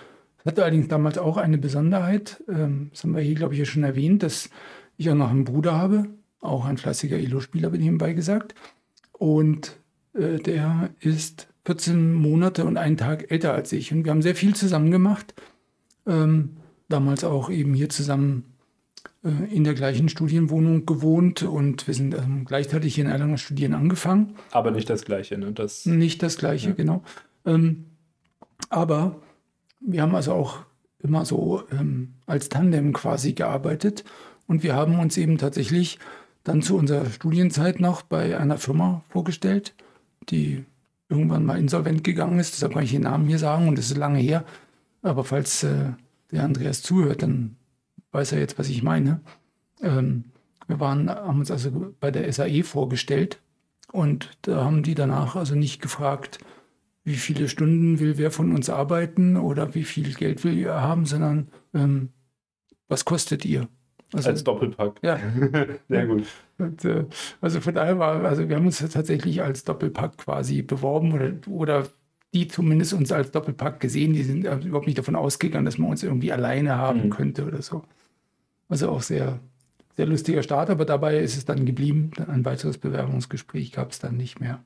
hatte 0.45 0.62
allerdings 0.62 0.88
damals 0.88 1.19
auch 1.19 1.37
eine 1.37 1.59
Besonderheit. 1.59 2.43
Ähm, 2.49 2.88
das 2.93 3.02
haben 3.02 3.14
wir 3.14 3.23
hier, 3.23 3.35
glaube 3.35 3.54
ich, 3.54 3.61
ja 3.61 3.64
schon 3.64 3.85
erwähnt, 3.85 4.23
dass 4.23 4.50
ich 4.97 5.11
auch 5.11 5.14
noch 5.14 5.31
einen 5.31 5.45
Bruder 5.45 5.76
habe, 5.76 6.07
auch 6.40 6.66
ein 6.66 6.78
fleißiger 6.78 7.16
Elo-Spieler, 7.16 7.71
bin 7.71 7.81
nebenbei 7.81 8.12
gesagt. 8.12 8.54
Und 9.12 9.76
äh, 10.12 10.38
der 10.38 10.90
ist 11.00 11.49
14 11.64 12.12
Monate 12.12 12.64
und 12.64 12.76
einen 12.76 12.97
Tag 12.97 13.31
älter 13.31 13.54
als 13.54 13.73
ich. 13.73 13.93
Und 13.93 14.04
wir 14.04 14.11
haben 14.11 14.23
sehr 14.23 14.35
viel 14.35 14.54
zusammen 14.54 14.90
gemacht. 14.90 15.35
Ähm, 16.07 16.57
damals 16.88 17.25
auch 17.25 17.50
eben 17.50 17.73
hier 17.73 17.88
zusammen 17.88 18.53
in 19.25 19.64
der 19.64 19.73
gleichen 19.73 20.11
Studienwohnung 20.11 20.85
gewohnt 20.85 21.43
und 21.43 21.87
wir 21.87 21.95
sind 21.95 22.14
ähm, 22.14 22.45
gleichzeitig 22.45 22.99
in 22.99 23.07
Erlangen 23.07 23.38
Studieren 23.38 23.73
angefangen. 23.73 24.35
Aber 24.50 24.71
nicht 24.71 24.90
das 24.90 25.07
Gleiche, 25.07 25.38
ne? 25.38 25.52
Das, 25.52 25.87
nicht 25.87 26.23
das 26.23 26.37
Gleiche, 26.37 26.69
ja. 26.69 26.75
genau. 26.75 27.02
Ähm, 27.47 27.87
aber 28.69 29.16
wir 29.81 30.02
haben 30.02 30.14
also 30.14 30.33
auch 30.33 30.59
immer 30.99 31.25
so 31.25 31.62
ähm, 31.73 32.14
als 32.26 32.50
Tandem 32.50 32.93
quasi 32.93 33.33
gearbeitet 33.33 34.04
und 34.47 34.62
wir 34.62 34.75
haben 34.75 34.99
uns 34.99 35.16
eben 35.16 35.38
tatsächlich 35.38 35.99
dann 36.43 36.61
zu 36.61 36.76
unserer 36.76 37.07
Studienzeit 37.07 37.81
noch 37.81 38.02
bei 38.02 38.38
einer 38.38 38.59
Firma 38.59 39.02
vorgestellt, 39.09 39.75
die 40.28 40.64
irgendwann 41.09 41.47
mal 41.47 41.59
insolvent 41.59 42.04
gegangen 42.04 42.38
ist. 42.38 42.54
Deshalb 42.54 42.75
kann 42.75 42.85
ich 42.85 42.93
den 42.93 43.02
Namen 43.02 43.26
hier 43.26 43.38
sagen 43.38 43.69
und 43.69 43.78
das 43.78 43.87
ist 43.90 43.97
lange 43.97 44.19
her. 44.19 44.45
Aber 45.00 45.25
falls 45.25 45.62
äh, 45.62 45.93
der 46.31 46.45
Andreas 46.45 46.83
zuhört, 46.83 47.23
dann 47.23 47.57
weiß 48.14 48.33
er 48.33 48.38
jetzt, 48.38 48.59
was 48.59 48.68
ich 48.68 48.83
meine. 48.83 49.21
Ähm, 49.83 50.25
wir 50.66 50.80
waren, 50.80 51.11
haben 51.11 51.40
uns 51.40 51.50
also 51.50 51.94
bei 52.00 52.11
der 52.11 52.33
SAE 52.33 52.62
vorgestellt 52.62 53.40
Und 53.92 54.38
da 54.42 54.64
haben 54.64 54.83
die 54.83 54.94
danach 54.94 55.37
also 55.37 55.54
nicht 55.54 55.83
gefragt, 55.83 56.38
wie 57.04 57.16
viele 57.16 57.49
Stunden 57.49 58.00
will 58.00 58.16
wer 58.16 58.30
von 58.30 58.52
uns 58.52 58.71
arbeiten 58.71 59.37
oder 59.37 59.75
wie 59.75 59.85
viel 59.85 60.14
Geld 60.14 60.42
will 60.42 60.56
ihr 60.56 60.80
haben, 60.80 61.04
sondern 61.04 61.49
ähm, 61.75 62.09
was 62.88 63.04
kostet 63.04 63.44
ihr? 63.44 63.68
Also, 64.14 64.30
Als 64.30 64.44
Doppelpack. 64.44 65.00
Ja. 65.02 65.18
Sehr 65.88 66.06
gut. 66.06 66.25
Und, 66.59 66.85
äh, 66.85 67.04
also 67.40 67.61
von 67.61 67.75
daher 67.75 67.99
war, 67.99 68.25
also 68.25 68.49
wir 68.49 68.56
haben 68.56 68.66
uns 68.66 68.78
tatsächlich 68.78 69.42
als 69.42 69.64
Doppelpack 69.64 70.18
quasi 70.18 70.62
beworben 70.62 71.12
oder, 71.12 71.33
oder 71.49 71.88
die 72.33 72.49
zumindest 72.49 72.94
uns 72.94 73.12
als 73.12 73.30
Doppelpack 73.33 73.80
gesehen, 73.80 74.12
die 74.12 74.23
sind 74.23 74.44
äh, 74.44 74.56
überhaupt 74.59 74.87
nicht 74.87 74.99
davon 74.99 75.16
ausgegangen, 75.16 75.64
dass 75.64 75.78
man 75.78 75.90
uns 75.90 76.02
irgendwie 76.02 76.33
alleine 76.33 76.76
haben 76.76 77.04
mhm. 77.04 77.11
könnte 77.11 77.44
oder 77.44 77.61
so. 77.61 77.85
Also 78.68 78.88
auch 78.90 79.02
sehr, 79.02 79.40
sehr 79.97 80.06
lustiger 80.06 80.42
Start, 80.42 80.71
aber 80.71 80.85
dabei 80.85 81.18
ist 81.18 81.37
es 81.37 81.44
dann 81.44 81.66
geblieben. 81.66 82.11
Ein 82.28 82.44
weiteres 82.44 82.78
Bewerbungsgespräch 82.78 83.73
gab 83.73 83.92
es 83.92 83.99
dann 83.99 84.16
nicht 84.16 84.40
mehr. 84.40 84.62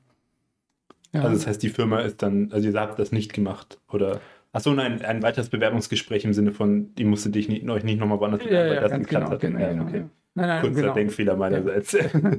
Ja. 1.13 1.21
Also 1.21 1.35
das 1.35 1.47
heißt, 1.47 1.63
die 1.63 1.69
Firma 1.69 2.01
ist 2.01 2.21
dann, 2.21 2.51
also 2.51 2.67
ihr 2.67 2.79
habt 2.79 2.99
das 2.99 3.11
nicht 3.11 3.33
gemacht, 3.33 3.79
oder? 3.91 4.21
Achso, 4.51 4.71
nein, 4.73 5.03
ein 5.03 5.21
weiteres 5.21 5.49
Bewerbungsgespräch 5.49 6.25
im 6.25 6.33
Sinne 6.33 6.53
von, 6.53 6.93
die 6.95 7.03
musste 7.03 7.29
dich 7.29 7.49
nicht, 7.49 7.67
euch 7.69 7.83
nicht 7.83 7.99
nochmal 7.99 8.19
woanders 8.19 8.43
ja, 8.45 8.65
ja, 8.65 8.87
ganz 8.87 9.07
genau, 9.07 9.37
genau, 9.37 9.59
ja, 9.59 9.81
okay. 9.81 10.05
nein, 10.33 10.47
nein, 10.47 10.61
Kurzer 10.61 10.81
genau. 10.81 10.93
Denkfehler 10.93 11.35
meinerseits. 11.35 11.91
Ja. 11.91 12.01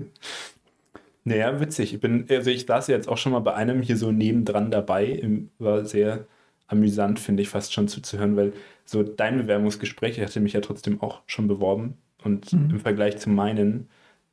naja, 1.25 1.61
witzig. 1.61 1.95
Ich 1.95 2.01
bin, 2.01 2.27
also 2.29 2.51
ich 2.51 2.67
saß 2.67 2.89
jetzt 2.89 3.09
auch 3.09 3.19
schon 3.19 3.33
mal 3.33 3.41
bei 3.41 3.55
einem 3.55 3.83
hier 3.83 3.97
so 3.97 4.11
nebendran 4.11 4.71
dabei. 4.71 5.23
War 5.59 5.85
sehr 5.85 6.27
amüsant, 6.67 7.21
finde 7.21 7.43
ich, 7.43 7.49
fast 7.49 7.73
schon 7.73 7.89
zuzuhören, 7.89 8.37
weil 8.37 8.53
so 8.91 9.05
dein 9.05 9.37
Bewerbungsgespräch, 9.37 10.19
ich 10.19 10.25
hatte 10.25 10.41
mich 10.41 10.53
ja 10.53 10.61
trotzdem 10.61 11.01
auch 11.01 11.21
schon 11.27 11.47
beworben 11.47 11.95
und 12.25 12.53
mhm. 12.53 12.71
im 12.71 12.81
Vergleich 12.81 13.19
zu 13.19 13.31
meinen 13.31 13.89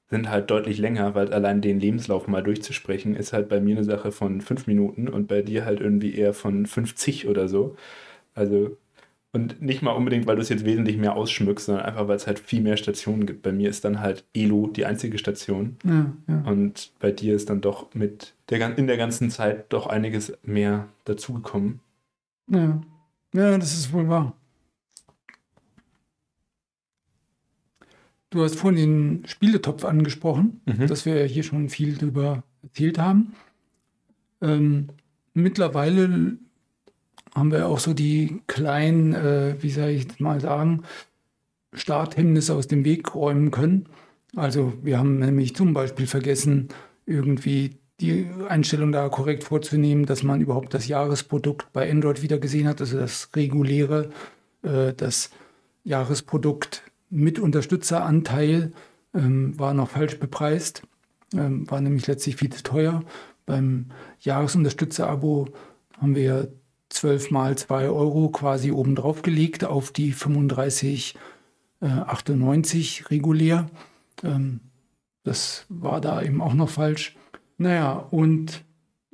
sind 0.10 0.30
halt 0.30 0.50
deutlich 0.50 0.80
länger, 0.80 1.16
weil 1.16 1.32
allein 1.34 1.62
den 1.62 1.80
Lebenslauf 1.80 2.28
mal 2.28 2.42
durchzusprechen, 2.42 3.16
ist 3.16 3.34
halt 3.34 3.50
bei 3.50 3.60
mir 3.60 3.76
eine 3.76 3.84
Sache 3.84 4.12
von 4.12 4.42
fünf 4.42 4.66
Minuten 4.66 5.10
und 5.10 5.28
bei 5.28 5.42
dir 5.42 5.66
halt 5.66 5.82
irgendwie 5.82 6.16
eher 6.16 6.34
von 6.34 6.66
50 6.66 7.28
oder 7.28 7.48
so. 7.48 7.76
Also, 8.34 8.78
und 9.34 9.62
nicht 9.62 9.82
mal 9.82 9.92
unbedingt, 9.92 10.26
weil 10.26 10.38
du 10.38 10.42
es 10.42 10.50
jetzt 10.50 10.66
wesentlich 10.66 10.98
mehr 10.98 11.16
ausschmückst, 11.18 11.66
sondern 11.66 11.86
einfach, 11.86 12.08
weil 12.08 12.16
es 12.16 12.26
halt 12.26 12.40
viel 12.40 12.62
mehr 12.62 12.78
Stationen 12.78 13.26
gibt. 13.26 13.44
Bei 13.44 13.52
mir 13.52 13.70
ist 13.70 13.84
dann 13.84 14.00
halt 14.00 14.24
Elo 14.34 14.68
die 14.68 14.86
einzige 14.86 15.18
Station. 15.18 15.76
Ja, 15.84 16.14
ja. 16.28 16.42
Und 16.50 16.94
bei 17.00 17.12
dir 17.12 17.36
ist 17.36 17.50
dann 17.50 17.60
doch 17.60 17.94
mit 17.94 18.34
der, 18.50 18.78
in 18.78 18.88
der 18.88 18.98
ganzen 18.98 19.30
Zeit 19.30 19.66
doch 19.74 19.88
einiges 19.88 20.34
mehr 20.44 20.88
dazugekommen. 21.04 21.82
Ja. 22.50 22.82
ja, 23.34 23.58
das 23.58 23.74
ist 23.74 23.92
wohl 23.92 24.08
wahr. 24.08 24.37
Du 28.38 28.44
hast 28.44 28.56
vorhin 28.56 28.78
den 28.78 29.24
Spieletopf 29.26 29.84
angesprochen, 29.84 30.62
mhm. 30.68 30.86
dass 30.86 31.08
wir 31.08 31.24
hier 31.24 31.42
schon 31.42 31.70
viel 31.70 31.98
drüber 31.98 32.44
erzählt 32.62 33.00
haben. 33.00 33.34
Ähm, 34.44 34.90
mittlerweile 35.34 36.38
haben 37.34 37.52
wir 37.52 37.68
auch 37.68 37.80
so 37.80 37.96
die 37.96 38.44
kleinen, 38.46 39.16
äh, 39.16 39.56
wie 39.60 39.72
soll 39.72 39.90
ich 39.90 40.20
mal 40.20 40.40
sagen, 40.40 40.84
Starthemmnisse 41.74 42.54
aus 42.54 42.68
dem 42.68 42.86
Weg 42.86 43.16
räumen 43.16 43.50
können. 43.50 43.88
Also 44.36 44.74
wir 44.84 45.00
haben 45.00 45.18
nämlich 45.18 45.56
zum 45.56 45.74
Beispiel 45.74 46.06
vergessen, 46.06 46.68
irgendwie 47.08 47.78
die 48.00 48.28
Einstellung 48.48 48.92
da 48.92 49.10
korrekt 49.10 49.46
vorzunehmen, 49.46 50.06
dass 50.06 50.22
man 50.22 50.42
überhaupt 50.42 50.76
das 50.76 50.88
Jahresprodukt 50.88 51.74
bei 51.74 51.90
Android 51.90 52.22
wieder 52.22 52.38
gesehen 52.38 52.68
hat, 52.68 52.82
also 52.82 53.00
das 53.00 53.32
reguläre, 53.36 54.12
äh, 54.62 54.94
das 54.94 55.32
Jahresprodukt 55.84 56.84
mit 57.10 57.40
Unterstützeranteil 57.40 58.74
ähm, 59.14 59.58
war 59.60 59.74
noch 59.74 59.90
falsch 59.90 60.20
bepreist, 60.20 60.84
ähm, 61.34 61.70
war 61.70 61.82
nämlich 61.82 62.08
letztlich 62.08 62.36
viel 62.38 62.52
zu 62.52 62.64
teuer. 62.64 63.04
Beim 63.46 63.88
Jahresunterstützer-Abo 64.20 65.48
haben 66.00 66.16
wir 66.16 66.52
12 66.90 67.32
mal 67.32 67.58
2 67.58 67.90
Euro 67.90 68.30
quasi 68.30 68.72
obendrauf 68.72 69.22
gelegt 69.22 69.66
auf 69.66 69.92
die 69.92 70.14
35,98 70.14 71.16
äh, 71.82 73.08
regulär. 73.10 73.68
Ähm, 74.24 74.62
das 75.24 75.66
war 75.70 76.00
da 76.02 76.22
eben 76.22 76.42
auch 76.42 76.54
noch 76.54 76.70
falsch. 76.70 77.16
Naja, 77.58 77.94
und 77.94 78.64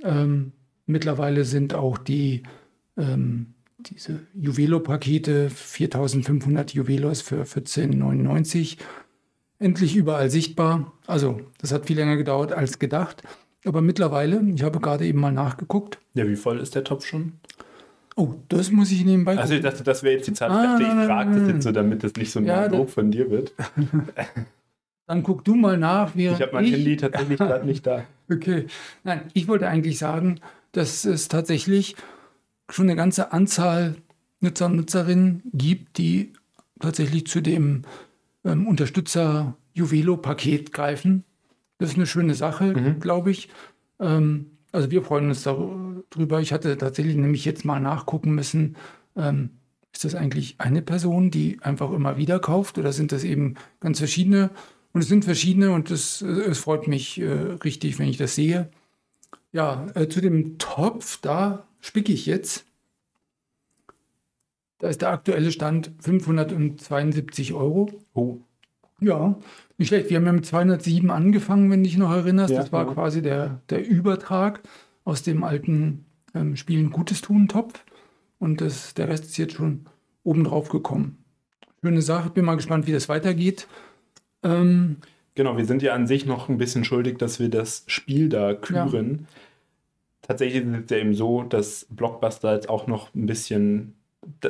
ähm, 0.03 0.51
mittlerweile 0.85 1.45
sind 1.45 1.73
auch 1.73 1.97
die 1.97 2.43
ähm, 2.97 3.52
diese 3.83 4.21
Juvelo-Pakete, 4.33 5.49
4500 5.49 6.73
Juvelos 6.73 7.21
für 7.21 7.43
14,99, 7.43 8.77
endlich 9.59 9.95
überall 9.95 10.29
sichtbar. 10.29 10.91
Also, 11.07 11.41
das 11.59 11.71
hat 11.71 11.87
viel 11.87 11.97
länger 11.97 12.17
gedauert 12.17 12.51
als 12.51 12.79
gedacht. 12.79 13.23
Aber 13.65 13.81
mittlerweile, 13.81 14.41
ich 14.53 14.63
habe 14.63 14.79
gerade 14.79 15.05
eben 15.05 15.19
mal 15.19 15.31
nachgeguckt. 15.31 15.99
Ja, 16.13 16.27
wie 16.27 16.35
voll 16.35 16.59
ist 16.59 16.75
der 16.75 16.83
Topf 16.83 17.05
schon? 17.05 17.33
Oh, 18.15 18.35
das 18.49 18.71
muss 18.71 18.91
ich 18.91 19.05
nebenbei 19.05 19.31
gucken. 19.33 19.41
Also 19.41 19.55
ich 19.55 19.61
dachte, 19.61 19.83
das 19.83 20.03
wäre 20.03 20.15
jetzt 20.15 20.27
die 20.27 20.33
Zahl. 20.33 20.51
Ah, 20.51 20.77
ich 20.77 20.85
dachte, 20.85 20.99
ich 20.99 21.05
frage 21.07 21.39
das 21.39 21.47
jetzt 21.47 21.63
so, 21.63 21.71
damit 21.71 22.03
das 22.03 22.13
nicht 22.15 22.31
so 22.31 22.39
ein 22.39 22.45
ja, 22.45 22.67
Druck 22.67 22.89
von 22.89 23.09
dir 23.09 23.31
wird. 23.31 23.53
Dann 25.07 25.23
guck 25.23 25.43
du 25.43 25.55
mal 25.55 25.77
nach. 25.77 26.15
Ich 26.15 26.29
habe 26.41 26.53
mein 26.53 26.65
ich... 26.65 26.73
Handy 26.73 26.97
tatsächlich 26.97 27.37
gerade 27.37 27.65
nicht 27.65 27.85
da. 27.85 28.03
Okay. 28.31 28.67
Nein, 29.03 29.23
ich 29.33 29.49
wollte 29.49 29.67
eigentlich 29.67 29.97
sagen, 29.97 30.39
dass 30.71 31.03
es 31.03 31.27
tatsächlich 31.27 31.97
schon 32.69 32.85
eine 32.85 32.95
ganze 32.95 33.31
Anzahl 33.31 33.95
Nutzer 34.39 34.65
und 34.65 34.75
Nutzerinnen 34.75 35.41
gibt, 35.53 35.97
die 35.97 36.33
tatsächlich 36.79 37.27
zu 37.27 37.41
dem 37.41 37.83
ähm, 38.43 38.67
Unterstützer 38.67 39.55
Juvelo-Paket 39.73 40.73
greifen. 40.73 41.23
Das 41.77 41.91
ist 41.91 41.95
eine 41.95 42.07
schöne 42.07 42.35
Sache, 42.35 42.73
mhm. 42.73 42.99
glaube 42.99 43.31
ich. 43.31 43.49
Ähm, 43.99 44.51
also 44.71 44.91
wir 44.91 45.03
freuen 45.03 45.29
uns 45.29 45.43
darüber. 45.43 46.41
Ich 46.41 46.51
hatte 46.51 46.77
tatsächlich 46.77 47.15
nämlich 47.15 47.45
jetzt 47.45 47.63
mal 47.63 47.79
nachgucken 47.79 48.35
müssen, 48.35 48.75
ähm, 49.15 49.51
ist 49.93 50.05
das 50.05 50.15
eigentlich 50.15 50.55
eine 50.57 50.81
Person, 50.81 51.29
die 51.29 51.59
einfach 51.61 51.91
immer 51.91 52.17
wieder 52.17 52.39
kauft 52.39 52.79
oder 52.79 52.91
sind 52.91 53.11
das 53.11 53.23
eben 53.23 53.55
ganz 53.79 53.99
verschiedene? 53.99 54.49
Und 54.91 55.01
es 55.01 55.07
sind 55.07 55.23
verschiedene 55.23 55.71
und 55.71 55.91
es, 55.91 56.21
es 56.21 56.59
freut 56.59 56.87
mich 56.87 57.21
äh, 57.21 57.31
richtig, 57.63 57.99
wenn 57.99 58.09
ich 58.09 58.17
das 58.17 58.35
sehe. 58.35 58.69
Ja, 59.51 59.85
äh, 59.93 60.07
zu 60.07 60.19
dem 60.19 60.57
Topf, 60.57 61.19
da 61.21 61.67
spicke 61.83 62.13
ich 62.13 62.25
jetzt. 62.25 62.65
Da 64.79 64.87
ist 64.87 65.01
der 65.01 65.09
aktuelle 65.09 65.51
Stand 65.51 65.91
572 65.99 67.53
Euro. 67.53 67.91
Oh. 68.13 68.37
Ja, 68.99 69.37
nicht 69.77 69.89
schlecht. 69.89 70.09
Wir 70.09 70.17
haben 70.17 70.25
ja 70.25 70.31
mit 70.31 70.45
207 70.45 71.11
angefangen, 71.11 71.69
wenn 71.69 71.83
du 71.83 71.89
dich 71.89 71.97
noch 71.97 72.11
erinnerst. 72.11 72.53
Ja, 72.53 72.61
das 72.61 72.71
war 72.71 72.87
ja. 72.87 72.93
quasi 72.93 73.21
der, 73.21 73.61
der 73.69 73.85
Übertrag 73.85 74.61
aus 75.03 75.23
dem 75.23 75.43
alten 75.43 76.05
ähm, 76.33 76.55
Spielen 76.55 76.89
Gutes 76.89 77.21
tun 77.21 77.47
Topf. 77.47 77.83
Und 78.39 78.61
das, 78.61 78.93
der 78.93 79.09
Rest 79.09 79.25
ist 79.25 79.37
jetzt 79.37 79.53
schon 79.53 79.85
oben 80.23 80.45
drauf 80.45 80.69
gekommen. 80.69 81.17
Schöne 81.81 82.01
Sache. 82.01 82.29
Bin 82.29 82.45
mal 82.45 82.55
gespannt, 82.55 82.87
wie 82.87 82.93
das 82.93 83.09
weitergeht. 83.09 83.67
Ähm, 84.41 84.97
genau, 85.35 85.57
wir 85.57 85.65
sind 85.65 85.81
ja 85.81 85.93
an 85.93 86.07
sich 86.07 86.25
noch 86.25 86.47
ein 86.47 86.57
bisschen 86.57 86.85
schuldig, 86.85 87.17
dass 87.17 87.39
wir 87.39 87.49
das 87.49 87.83
Spiel 87.87 88.29
da 88.29 88.53
küren. 88.53 89.19
Ja 89.21 89.27
tatsächlich 90.23 90.63
ist 90.63 90.85
es 90.85 90.89
ja 90.89 90.97
eben 90.97 91.13
so, 91.13 91.43
dass 91.43 91.85
Blockbuster 91.89 92.55
jetzt 92.55 92.69
auch 92.69 92.87
noch 92.87 93.13
ein 93.13 93.27
bisschen 93.27 93.95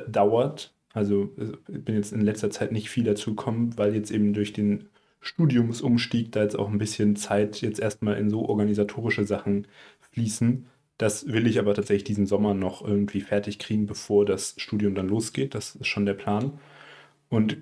dauert. 0.07 0.73
Also 0.93 1.31
ich 1.67 1.83
bin 1.83 1.95
jetzt 1.95 2.13
in 2.13 2.21
letzter 2.21 2.49
Zeit 2.49 2.71
nicht 2.71 2.89
viel 2.89 3.03
dazu 3.03 3.35
gekommen, 3.35 3.77
weil 3.77 3.93
jetzt 3.95 4.11
eben 4.11 4.33
durch 4.33 4.53
den 4.53 4.85
Studiumsumstieg 5.19 6.31
da 6.31 6.43
jetzt 6.43 6.57
auch 6.57 6.69
ein 6.69 6.77
bisschen 6.77 7.15
Zeit 7.15 7.61
jetzt 7.61 7.79
erstmal 7.79 8.17
in 8.17 8.29
so 8.29 8.47
organisatorische 8.47 9.25
Sachen 9.25 9.67
fließen. 10.11 10.67
Das 10.97 11.27
will 11.27 11.47
ich 11.47 11.59
aber 11.59 11.73
tatsächlich 11.73 12.03
diesen 12.03 12.27
Sommer 12.27 12.53
noch 12.53 12.85
irgendwie 12.85 13.21
fertig 13.21 13.57
kriegen, 13.57 13.87
bevor 13.87 14.25
das 14.25 14.53
Studium 14.57 14.95
dann 14.95 15.07
losgeht. 15.07 15.55
Das 15.55 15.75
ist 15.75 15.87
schon 15.87 16.05
der 16.05 16.13
Plan. 16.13 16.59
Und 17.29 17.57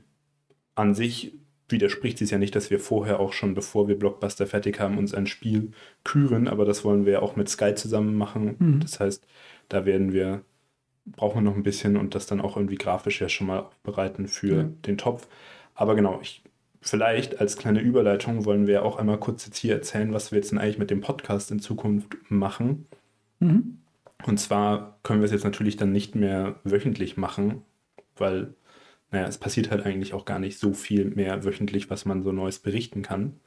an 0.75 0.94
sich 0.96 1.34
widerspricht 1.71 2.21
es 2.21 2.31
ja 2.31 2.37
nicht, 2.37 2.55
dass 2.55 2.69
wir 2.69 2.79
vorher 2.79 3.19
auch 3.19 3.33
schon, 3.33 3.53
bevor 3.53 3.87
wir 3.87 3.97
Blockbuster 3.97 4.47
fertig 4.47 4.79
haben, 4.79 4.97
uns 4.97 5.13
ein 5.13 5.27
Spiel 5.27 5.71
küren, 6.03 6.47
aber 6.47 6.65
das 6.65 6.83
wollen 6.83 7.05
wir 7.05 7.21
auch 7.21 7.35
mit 7.35 7.49
Sky 7.49 7.75
zusammen 7.75 8.15
machen. 8.15 8.55
Mhm. 8.59 8.79
Das 8.79 8.99
heißt, 8.99 9.25
da 9.69 9.85
werden 9.85 10.13
wir, 10.13 10.41
brauchen 11.05 11.37
wir 11.37 11.49
noch 11.49 11.55
ein 11.55 11.63
bisschen 11.63 11.97
und 11.97 12.15
das 12.15 12.25
dann 12.25 12.41
auch 12.41 12.57
irgendwie 12.57 12.75
grafisch 12.75 13.21
ja 13.21 13.29
schon 13.29 13.47
mal 13.47 13.59
aufbereiten 13.59 14.27
für 14.27 14.63
mhm. 14.63 14.81
den 14.83 14.97
Topf. 14.97 15.27
Aber 15.75 15.95
genau, 15.95 16.19
ich, 16.21 16.43
vielleicht 16.81 17.39
als 17.39 17.57
kleine 17.57 17.81
Überleitung 17.81 18.45
wollen 18.45 18.67
wir 18.67 18.83
auch 18.83 18.97
einmal 18.97 19.19
kurz 19.19 19.45
jetzt 19.45 19.57
hier 19.57 19.73
erzählen, 19.73 20.13
was 20.13 20.31
wir 20.31 20.37
jetzt 20.37 20.51
denn 20.51 20.59
eigentlich 20.59 20.79
mit 20.79 20.89
dem 20.89 21.01
Podcast 21.01 21.51
in 21.51 21.59
Zukunft 21.59 22.17
machen. 22.29 22.87
Mhm. 23.39 23.77
Und 24.25 24.39
zwar 24.39 24.99
können 25.03 25.21
wir 25.21 25.25
es 25.25 25.31
jetzt 25.31 25.43
natürlich 25.43 25.77
dann 25.77 25.91
nicht 25.91 26.15
mehr 26.15 26.59
wöchentlich 26.63 27.17
machen, 27.17 27.63
weil 28.15 28.53
naja, 29.12 29.27
es 29.27 29.38
passiert 29.38 29.70
halt 29.72 29.86
eigentlich 29.86 30.13
auch 30.13 30.25
gar 30.25 30.39
nicht 30.39 30.58
so 30.58 30.74
viel 30.74 31.06
mehr 31.06 31.44
wöchentlich, 31.44 31.89
was 31.89 32.06
man 32.06 32.24
so 32.24 32.32
Neues 32.32 32.60
berichten 32.60 33.01
kann. 33.01 33.39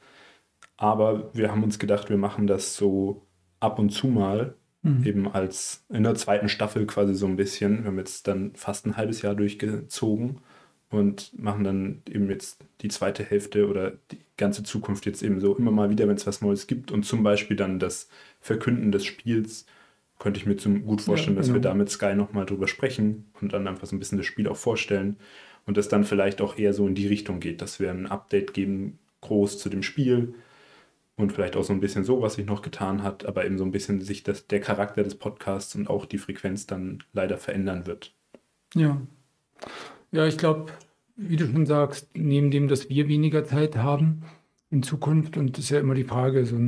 Aber 0.77 1.33
wir 1.33 1.51
haben 1.51 1.63
uns 1.63 1.79
gedacht, 1.79 2.09
wir 2.09 2.17
machen 2.17 2.47
das 2.47 2.75
so 2.75 3.25
ab 3.59 3.79
und 3.79 3.89
zu 3.89 4.07
mal, 4.07 4.55
mhm. 4.83 5.05
eben 5.05 5.27
als 5.27 5.83
in 5.89 6.03
der 6.03 6.15
zweiten 6.15 6.49
Staffel 6.49 6.85
quasi 6.85 7.15
so 7.15 7.25
ein 7.25 7.35
bisschen. 7.35 7.79
Wir 7.79 7.85
haben 7.87 7.97
jetzt 7.97 8.27
dann 8.27 8.53
fast 8.55 8.85
ein 8.85 8.95
halbes 8.95 9.21
Jahr 9.23 9.33
durchgezogen 9.35 10.39
und 10.91 11.37
machen 11.37 11.63
dann 11.63 12.03
eben 12.07 12.29
jetzt 12.29 12.63
die 12.81 12.89
zweite 12.89 13.23
Hälfte 13.23 13.67
oder 13.67 13.93
die 14.11 14.19
ganze 14.37 14.63
Zukunft 14.63 15.07
jetzt 15.07 15.23
eben 15.23 15.39
so 15.39 15.55
immer 15.55 15.71
mal 15.71 15.89
wieder, 15.89 16.07
wenn 16.07 16.15
es 16.15 16.27
was 16.27 16.41
Neues 16.41 16.67
gibt 16.67 16.91
und 16.91 17.05
zum 17.05 17.23
Beispiel 17.23 17.57
dann 17.57 17.79
das 17.79 18.07
Verkünden 18.39 18.91
des 18.91 19.03
Spiels, 19.05 19.65
könnte 20.19 20.39
ich 20.39 20.45
mir 20.45 20.57
zum, 20.57 20.85
gut 20.85 21.01
vorstellen, 21.01 21.35
ja, 21.35 21.41
genau. 21.41 21.47
dass 21.47 21.53
wir 21.55 21.61
genau. 21.61 21.73
da 21.73 21.73
mit 21.73 21.89
Sky 21.89 22.15
nochmal 22.15 22.45
drüber 22.45 22.67
sprechen 22.67 23.25
und 23.41 23.51
dann 23.53 23.67
einfach 23.67 23.87
so 23.87 23.95
ein 23.95 23.99
bisschen 23.99 24.17
das 24.17 24.27
Spiel 24.27 24.47
auch 24.47 24.57
vorstellen 24.57 25.17
und 25.65 25.77
das 25.77 25.89
dann 25.89 26.03
vielleicht 26.03 26.41
auch 26.41 26.57
eher 26.57 26.73
so 26.73 26.87
in 26.87 26.95
die 26.95 27.07
Richtung 27.07 27.39
geht, 27.39 27.61
dass 27.61 27.79
wir 27.79 27.91
ein 27.91 28.07
Update 28.07 28.53
geben, 28.53 28.99
groß 29.21 29.57
zu 29.57 29.69
dem 29.69 29.83
Spiel 29.83 30.35
und 31.15 31.31
vielleicht 31.31 31.55
auch 31.55 31.63
so 31.63 31.73
ein 31.73 31.79
bisschen 31.79 32.03
so, 32.03 32.21
was 32.21 32.35
sich 32.35 32.45
noch 32.45 32.61
getan 32.61 33.03
hat, 33.03 33.25
aber 33.25 33.45
eben 33.45 33.57
so 33.57 33.63
ein 33.63 33.71
bisschen 33.71 34.01
sich 34.01 34.23
das, 34.23 34.47
der 34.47 34.59
Charakter 34.59 35.03
des 35.03 35.15
Podcasts 35.15 35.75
und 35.75 35.89
auch 35.89 36.05
die 36.05 36.17
Frequenz 36.17 36.67
dann 36.67 37.03
leider 37.13 37.37
verändern 37.37 37.87
wird. 37.87 38.13
Ja. 38.75 39.01
Ja, 40.11 40.27
ich 40.27 40.37
glaube, 40.37 40.71
wie 41.15 41.37
du 41.37 41.47
schon 41.47 41.65
sagst, 41.65 42.09
neben 42.13 42.51
dem, 42.51 42.67
dass 42.67 42.89
wir 42.89 43.07
weniger 43.07 43.45
Zeit 43.45 43.77
haben 43.77 44.23
in 44.69 44.83
Zukunft, 44.83 45.37
und 45.37 45.57
das 45.57 45.65
ist 45.65 45.69
ja 45.71 45.79
immer 45.79 45.95
die 45.95 46.03
Frage, 46.03 46.45
so 46.45 46.59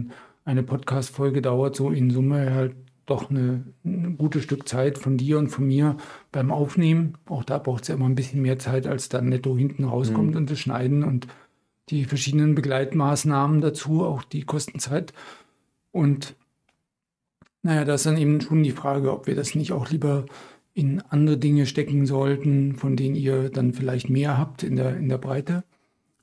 eine 0.46 0.63
Podcast-Folge 0.63 1.42
dauert 1.42 1.75
so 1.75 1.92
in 1.92 2.10
Summe 2.10 2.54
halt 2.54 2.75
doch 3.07 3.29
eine, 3.29 3.63
ein 3.83 4.17
gutes 4.17 4.43
Stück 4.43 4.67
Zeit 4.67 4.97
von 4.97 5.17
dir 5.17 5.39
und 5.39 5.47
von 5.47 5.65
mir 5.65 5.97
beim 6.31 6.51
Aufnehmen. 6.51 7.17
Auch 7.25 7.43
da 7.43 7.57
braucht 7.57 7.83
es 7.83 7.87
ja 7.87 7.95
immer 7.95 8.05
ein 8.05 8.15
bisschen 8.15 8.41
mehr 8.41 8.59
Zeit, 8.59 8.85
als 8.85 9.09
dann 9.09 9.29
netto 9.29 9.57
hinten 9.57 9.85
rauskommt 9.85 10.31
mhm. 10.31 10.37
und 10.37 10.51
das 10.51 10.59
Schneiden 10.59 11.03
und 11.03 11.27
die 11.89 12.05
verschiedenen 12.05 12.53
Begleitmaßnahmen 12.53 13.61
dazu, 13.61 14.03
auch 14.03 14.23
die 14.23 14.43
Kostenzeit. 14.43 15.13
Und 15.91 16.35
naja, 17.63 17.85
da 17.85 17.95
ist 17.95 18.05
dann 18.05 18.17
eben 18.17 18.41
schon 18.41 18.61
die 18.61 18.71
Frage, 18.71 19.11
ob 19.11 19.25
wir 19.25 19.35
das 19.35 19.55
nicht 19.55 19.71
auch 19.71 19.89
lieber 19.89 20.25
in 20.73 21.01
andere 21.09 21.37
Dinge 21.37 21.65
stecken 21.65 22.05
sollten, 22.05 22.75
von 22.75 22.95
denen 22.95 23.15
ihr 23.15 23.49
dann 23.49 23.73
vielleicht 23.73 24.09
mehr 24.09 24.37
habt 24.37 24.63
in 24.63 24.75
der, 24.75 24.97
in 24.97 25.09
der 25.09 25.17
Breite. 25.17 25.63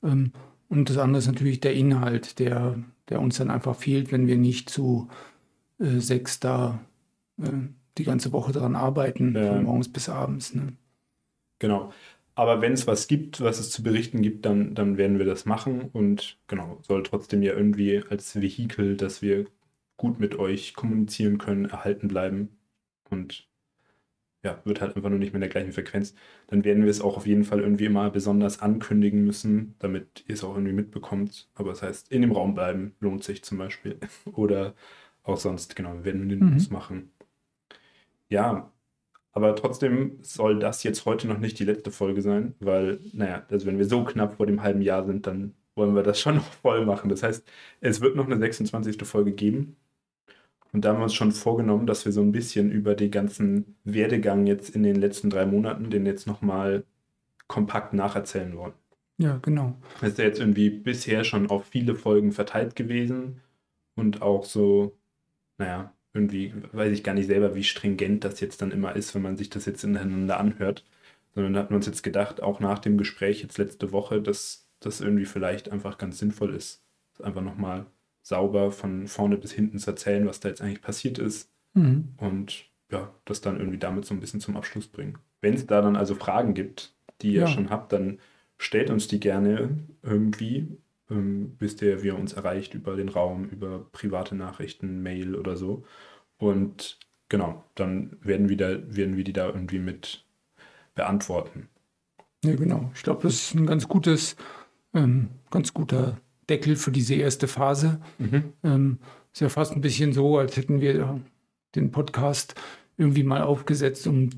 Ähm, 0.03 0.31
und 0.69 0.89
das 0.89 0.97
andere 0.97 1.19
ist 1.19 1.27
natürlich 1.27 1.59
der 1.59 1.73
Inhalt, 1.73 2.39
der, 2.39 2.75
der 3.09 3.19
uns 3.19 3.37
dann 3.37 3.49
einfach 3.49 3.75
fehlt, 3.75 4.11
wenn 4.11 4.27
wir 4.27 4.37
nicht 4.37 4.69
zu 4.69 5.09
äh, 5.79 5.99
sechs 5.99 6.39
da 6.39 6.79
äh, 7.41 7.51
die 7.97 8.03
ganze 8.03 8.31
Woche 8.31 8.51
daran 8.51 8.75
arbeiten, 8.75 9.35
ja. 9.35 9.53
von 9.53 9.63
morgens 9.63 9.91
bis 9.91 10.09
abends. 10.09 10.53
Ne? 10.53 10.73
Genau. 11.59 11.91
Aber 12.35 12.61
wenn 12.61 12.73
es 12.73 12.85
was 12.85 13.07
gibt, 13.07 13.39
was 13.39 13.59
es 13.59 13.71
zu 13.71 13.81
berichten 13.81 14.21
gibt, 14.21 14.45
dann, 14.45 14.75
dann 14.75 14.97
werden 14.97 15.19
wir 15.19 15.25
das 15.25 15.45
machen 15.45 15.89
und 15.93 16.37
genau, 16.47 16.79
soll 16.81 17.03
trotzdem 17.03 17.41
ja 17.41 17.53
irgendwie 17.53 18.03
als 18.09 18.39
Vehikel, 18.39 18.97
dass 18.97 19.21
wir 19.21 19.45
gut 19.95 20.19
mit 20.19 20.37
euch 20.37 20.73
kommunizieren 20.73 21.37
können, 21.37 21.65
erhalten 21.65 22.09
bleiben 22.09 22.49
und 23.09 23.47
ja, 24.43 24.61
wird 24.63 24.79
halt 24.79 24.95
einfach 24.95 25.09
nur 25.09 25.17
nicht 25.17 25.33
mit 25.33 25.41
der 25.41 25.49
gleichen 25.49 25.71
Frequenz. 25.71 26.13
Dann 26.47 26.63
werden 26.63 26.83
wir 26.83 26.91
es 26.91 27.01
auch 27.01 27.17
auf 27.17 27.25
jeden 27.25 27.45
Fall 27.45 27.61
irgendwie 27.61 27.85
immer 27.85 28.11
besonders 28.11 28.61
ankündigen 28.61 29.23
müssen, 29.23 29.75
damit 29.79 30.23
ihr 30.27 30.35
es 30.35 30.43
auch 30.43 30.53
irgendwie 30.53 30.73
mitbekommt. 30.73 31.49
Aber 31.55 31.71
das 31.71 31.81
heißt, 31.81 32.11
in 32.11 32.21
dem 32.21 32.31
Raum 32.31 32.53
bleiben 32.53 32.95
lohnt 32.99 33.23
sich 33.23 33.43
zum 33.43 33.57
Beispiel. 33.57 33.97
Oder 34.33 34.75
auch 35.25 35.37
sonst, 35.37 35.75
genau, 35.75 35.93
wir 35.93 36.05
werden 36.05 36.29
den 36.29 36.39
mhm. 36.39 36.67
machen. 36.69 37.11
Ja, 38.29 38.71
aber 39.31 39.55
trotzdem 39.55 40.17
soll 40.21 40.59
das 40.59 40.83
jetzt 40.83 41.05
heute 41.05 41.27
noch 41.27 41.39
nicht 41.39 41.59
die 41.59 41.65
letzte 41.65 41.91
Folge 41.91 42.21
sein, 42.21 42.55
weil, 42.59 42.99
naja, 43.13 43.45
also 43.49 43.65
wenn 43.65 43.77
wir 43.77 43.85
so 43.85 44.03
knapp 44.03 44.35
vor 44.37 44.45
dem 44.45 44.63
halben 44.63 44.81
Jahr 44.81 45.05
sind, 45.05 45.27
dann 45.27 45.53
wollen 45.75 45.95
wir 45.95 46.03
das 46.03 46.19
schon 46.21 46.35
noch 46.35 46.53
voll 46.53 46.85
machen. 46.85 47.09
Das 47.09 47.23
heißt, 47.23 47.45
es 47.81 48.01
wird 48.01 48.15
noch 48.15 48.25
eine 48.25 48.37
26. 48.37 49.03
Folge 49.03 49.33
geben. 49.33 49.75
Und 50.71 50.83
da 50.83 50.89
haben 50.89 50.99
wir 50.99 51.03
uns 51.03 51.13
schon 51.13 51.31
vorgenommen, 51.31 51.87
dass 51.87 52.05
wir 52.05 52.11
so 52.11 52.21
ein 52.21 52.31
bisschen 52.31 52.71
über 52.71 52.95
den 52.95 53.11
ganzen 53.11 53.77
Werdegang 53.83 54.45
jetzt 54.45 54.75
in 54.75 54.83
den 54.83 54.95
letzten 54.97 55.29
drei 55.29 55.45
Monaten, 55.45 55.89
den 55.89 56.05
jetzt 56.05 56.27
nochmal 56.27 56.83
kompakt 57.47 57.93
nacherzählen 57.93 58.57
wollen. 58.57 58.73
Ja, 59.17 59.37
genau. 59.41 59.75
Das 60.01 60.11
ist 60.11 60.17
ja 60.17 60.25
jetzt 60.25 60.39
irgendwie 60.39 60.69
bisher 60.69 61.23
schon 61.23 61.49
auf 61.49 61.65
viele 61.65 61.95
Folgen 61.95 62.31
verteilt 62.31 62.75
gewesen 62.75 63.41
und 63.95 64.21
auch 64.21 64.43
so, 64.43 64.97
naja, 65.57 65.93
irgendwie 66.13 66.53
weiß 66.71 66.91
ich 66.93 67.03
gar 67.03 67.13
nicht 67.13 67.27
selber, 67.27 67.55
wie 67.55 67.63
stringent 67.63 68.23
das 68.23 68.39
jetzt 68.39 68.61
dann 68.61 68.71
immer 68.71 68.95
ist, 68.95 69.13
wenn 69.15 69.21
man 69.21 69.37
sich 69.37 69.49
das 69.49 69.65
jetzt 69.65 69.83
ineinander 69.83 70.39
anhört. 70.39 70.85
Sondern 71.33 71.57
hatten 71.57 71.71
wir 71.71 71.75
uns 71.75 71.85
jetzt 71.85 72.03
gedacht, 72.03 72.41
auch 72.41 72.61
nach 72.61 72.79
dem 72.79 72.97
Gespräch 72.97 73.41
jetzt 73.41 73.57
letzte 73.57 73.91
Woche, 73.91 74.21
dass 74.21 74.69
das 74.79 75.01
irgendwie 75.01 75.25
vielleicht 75.25 75.69
einfach 75.69 75.97
ganz 75.97 76.17
sinnvoll 76.17 76.53
ist, 76.55 76.83
einfach 77.21 77.41
nochmal 77.41 77.85
sauber 78.21 78.71
von 78.71 79.07
vorne 79.07 79.37
bis 79.37 79.51
hinten 79.51 79.77
zu 79.77 79.91
erzählen, 79.91 80.25
was 80.27 80.39
da 80.39 80.49
jetzt 80.49 80.61
eigentlich 80.61 80.81
passiert 80.81 81.19
ist. 81.19 81.51
Mhm. 81.73 82.13
Und 82.17 82.65
ja, 82.91 83.13
das 83.25 83.41
dann 83.41 83.57
irgendwie 83.57 83.77
damit 83.77 84.05
so 84.05 84.13
ein 84.13 84.19
bisschen 84.19 84.39
zum 84.39 84.55
Abschluss 84.55 84.87
bringen. 84.87 85.17
Wenn 85.41 85.53
es 85.53 85.67
da 85.67 85.81
dann 85.81 85.95
also 85.95 86.15
Fragen 86.15 86.53
gibt, 86.53 86.95
die 87.21 87.33
ihr 87.33 87.41
ja. 87.41 87.47
schon 87.47 87.69
habt, 87.69 87.91
dann 87.91 88.19
stellt 88.57 88.89
uns 88.89 89.07
die 89.07 89.19
gerne 89.19 89.77
irgendwie. 90.01 90.67
Ähm, 91.09 91.55
wisst 91.59 91.81
ihr, 91.81 92.01
wie 92.01 92.07
ihr 92.07 92.17
uns 92.17 92.33
erreicht 92.33 92.73
über 92.73 92.95
den 92.95 93.09
Raum, 93.09 93.45
über 93.45 93.85
private 93.91 94.35
Nachrichten, 94.35 95.03
Mail 95.03 95.35
oder 95.35 95.55
so. 95.55 95.83
Und 96.37 96.99
genau, 97.29 97.63
dann 97.75 98.17
werden 98.21 98.49
wir, 98.49 98.57
da, 98.57 98.95
werden 98.95 99.17
wir 99.17 99.23
die 99.23 99.33
da 99.33 99.47
irgendwie 99.47 99.79
mit 99.79 100.25
beantworten. 100.95 101.69
Ja, 102.43 102.55
genau. 102.55 102.91
Ich 102.95 103.03
glaube, 103.03 103.23
das 103.23 103.35
ist 103.35 103.55
ein 103.55 103.65
ganz 103.65 103.87
gutes, 103.87 104.35
ähm, 104.93 105.29
ganz 105.51 105.73
guter 105.73 106.19
Deckel 106.49 106.75
für 106.75 106.91
diese 106.91 107.15
erste 107.15 107.47
Phase. 107.47 107.99
Mhm. 108.17 108.53
Ähm, 108.63 108.99
ist 109.33 109.41
ja 109.41 109.49
fast 109.49 109.73
ein 109.73 109.81
bisschen 109.81 110.13
so, 110.13 110.37
als 110.37 110.57
hätten 110.57 110.79
wir 110.79 111.19
den 111.75 111.91
Podcast 111.91 112.55
irgendwie 112.97 113.23
mal 113.23 113.41
aufgesetzt, 113.41 114.07
um 114.07 114.29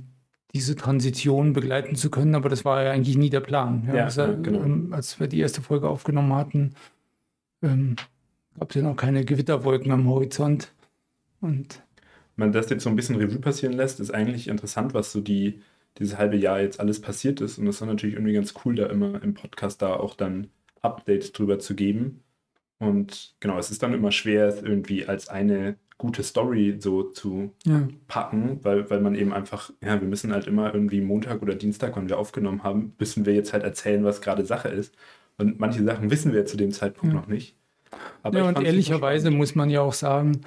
diese 0.54 0.76
Transition 0.76 1.54
begleiten 1.54 1.96
zu 1.96 2.10
können, 2.10 2.36
aber 2.36 2.50
das 2.50 2.66
war 2.66 2.84
ja 2.84 2.92
eigentlich 2.92 3.18
nie 3.18 3.30
der 3.30 3.42
Plan. 3.42 3.84
Ja, 3.88 3.96
ja, 3.96 4.04
also, 4.06 4.38
genau. 4.42 4.64
ähm, 4.64 4.94
als 4.94 5.20
wir 5.20 5.28
die 5.28 5.40
erste 5.40 5.62
Folge 5.62 5.90
aufgenommen 5.90 6.34
hatten, 6.34 6.74
ähm, 7.62 7.96
gab 8.58 8.70
es 8.70 8.76
ja 8.76 8.82
noch 8.82 8.96
keine 8.96 9.26
Gewitterwolken 9.26 9.92
am 9.92 10.08
Horizont. 10.08 10.74
Und 11.42 11.84
man 12.36 12.52
das 12.52 12.70
jetzt 12.70 12.84
so 12.84 12.90
ein 12.90 12.96
bisschen 12.96 13.18
Revue 13.18 13.40
passieren 13.40 13.74
lässt, 13.74 14.00
ist 14.00 14.12
eigentlich 14.12 14.48
interessant, 14.48 14.94
was 14.94 15.12
so 15.12 15.22
die, 15.22 15.62
dieses 15.98 16.18
halbe 16.18 16.38
Jahr 16.38 16.62
jetzt 16.62 16.80
alles 16.80 17.02
passiert 17.02 17.42
ist. 17.42 17.58
Und 17.58 17.66
das 17.66 17.82
war 17.82 17.88
natürlich 17.88 18.16
irgendwie 18.16 18.34
ganz 18.34 18.54
cool, 18.64 18.76
da 18.76 18.88
immer 18.88 19.22
im 19.22 19.34
Podcast 19.34 19.82
da 19.82 19.96
auch 19.96 20.16
dann 20.16 20.48
Updates 20.82 21.34
drüber 21.34 21.60
zu 21.60 21.76
geben. 21.76 22.24
Und 22.80 23.36
genau, 23.40 23.58
es 23.58 23.72
ist 23.72 23.84
dann 23.84 23.94
immer 23.94 24.12
schwer, 24.12 24.48
es 24.48 24.62
irgendwie 24.62 25.08
als 25.08 25.28
eine 25.28 25.76
gute 25.98 26.24
Story 26.24 26.78
so 26.80 27.04
zu 27.04 27.52
ja. 27.66 27.88
packen, 28.08 28.60
weil, 28.64 28.90
weil 28.90 29.02
man 29.02 29.16
eben 29.16 29.34
einfach, 29.34 29.72
ja, 29.84 30.00
wir 30.00 30.08
müssen 30.08 30.32
halt 30.32 30.46
immer 30.46 30.74
irgendwie 30.74 31.02
Montag 31.02 31.42
oder 31.42 31.56
Dienstag, 31.56 31.98
wenn 31.98 32.08
wir 32.08 32.20
aufgenommen 32.20 32.64
haben, 32.64 32.94
müssen 33.00 33.26
wir 33.26 33.34
jetzt 33.34 33.54
halt 33.54 33.64
erzählen, 33.64 34.04
was 34.04 34.22
gerade 34.22 34.46
Sache 34.46 34.70
ist. 34.70 34.96
Und 35.38 35.60
manche 35.60 35.84
Sachen 35.84 36.12
wissen 36.12 36.34
wir 36.34 36.46
zu 36.46 36.58
dem 36.58 36.72
Zeitpunkt 36.72 37.14
ja. 37.16 37.20
noch 37.20 37.28
nicht. 37.28 37.56
Aber 38.22 38.40
ja, 38.40 38.48
und 38.48 38.62
ehrlicherweise 38.62 39.32
muss 39.32 39.56
man 39.56 39.70
ja 39.70 39.82
auch 39.82 39.94
sagen, 39.94 40.42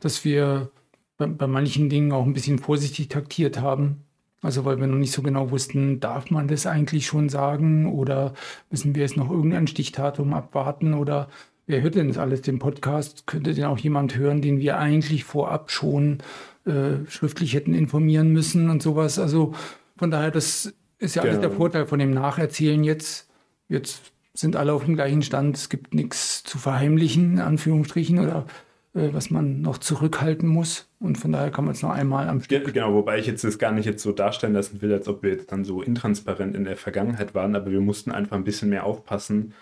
dass 0.00 0.24
wir 0.24 0.70
bei, 1.16 1.26
bei 1.26 1.46
manchen 1.46 1.88
Dingen 1.88 2.12
auch 2.12 2.24
ein 2.24 2.34
bisschen 2.34 2.58
vorsichtig 2.58 3.08
taktiert 3.08 3.60
haben. 3.60 4.04
Also 4.42 4.64
weil 4.66 4.78
wir 4.78 4.86
noch 4.86 4.98
nicht 4.98 5.12
so 5.12 5.22
genau 5.22 5.50
wussten, 5.50 6.00
darf 6.00 6.30
man 6.30 6.48
das 6.48 6.66
eigentlich 6.66 7.06
schon 7.06 7.30
sagen 7.30 7.90
oder 7.90 8.34
müssen 8.70 8.94
wir 8.94 9.02
jetzt 9.02 9.16
noch 9.16 9.30
irgendein 9.30 9.66
Stichdatum 9.66 10.34
abwarten 10.34 10.92
oder 10.92 11.28
wer 11.66 11.82
hört 11.82 11.94
denn 11.94 12.08
das 12.08 12.18
alles, 12.18 12.42
den 12.42 12.58
Podcast? 12.58 13.26
Könnte 13.26 13.54
denn 13.54 13.64
auch 13.64 13.78
jemand 13.78 14.16
hören, 14.16 14.42
den 14.42 14.58
wir 14.58 14.78
eigentlich 14.78 15.24
vorab 15.24 15.70
schon 15.70 16.18
äh, 16.66 17.08
schriftlich 17.08 17.54
hätten 17.54 17.74
informieren 17.74 18.30
müssen 18.30 18.70
und 18.70 18.82
sowas? 18.82 19.18
Also 19.18 19.54
von 19.96 20.10
daher, 20.10 20.30
das 20.30 20.74
ist 20.98 21.14
ja 21.16 21.22
genau. 21.22 21.32
alles 21.34 21.48
der 21.48 21.56
Vorteil 21.56 21.86
von 21.86 21.98
dem 21.98 22.12
Nacherzählen 22.12 22.82
jetzt. 22.84 23.28
Jetzt 23.68 24.12
sind 24.34 24.56
alle 24.56 24.72
auf 24.72 24.84
dem 24.84 24.96
gleichen 24.96 25.22
Stand, 25.22 25.56
es 25.56 25.68
gibt 25.68 25.94
nichts 25.94 26.42
zu 26.42 26.58
verheimlichen, 26.58 27.34
in 27.34 27.40
Anführungsstrichen, 27.40 28.18
oder 28.18 28.46
äh, 28.94 29.10
was 29.12 29.30
man 29.30 29.60
noch 29.60 29.78
zurückhalten 29.78 30.48
muss. 30.48 30.88
Und 30.98 31.18
von 31.18 31.32
daher 31.32 31.50
kann 31.50 31.64
man 31.64 31.74
es 31.74 31.82
noch 31.82 31.90
einmal 31.90 32.28
am 32.28 32.40
Stück. 32.40 32.72
Genau, 32.72 32.94
wobei 32.94 33.18
ich 33.18 33.26
jetzt 33.26 33.44
das 33.44 33.58
gar 33.58 33.72
nicht 33.72 33.86
jetzt 33.86 34.02
so 34.02 34.12
darstellen 34.12 34.54
lassen 34.54 34.82
will, 34.82 34.92
als 34.92 35.06
ob 35.08 35.22
wir 35.22 35.30
jetzt 35.30 35.52
dann 35.52 35.64
so 35.64 35.82
intransparent 35.82 36.56
in 36.56 36.64
der 36.64 36.76
Vergangenheit 36.76 37.34
waren, 37.34 37.54
aber 37.54 37.70
wir 37.70 37.80
mussten 37.80 38.10
einfach 38.10 38.36
ein 38.36 38.44
bisschen 38.44 38.70
mehr 38.70 38.84
aufpassen 38.84 39.54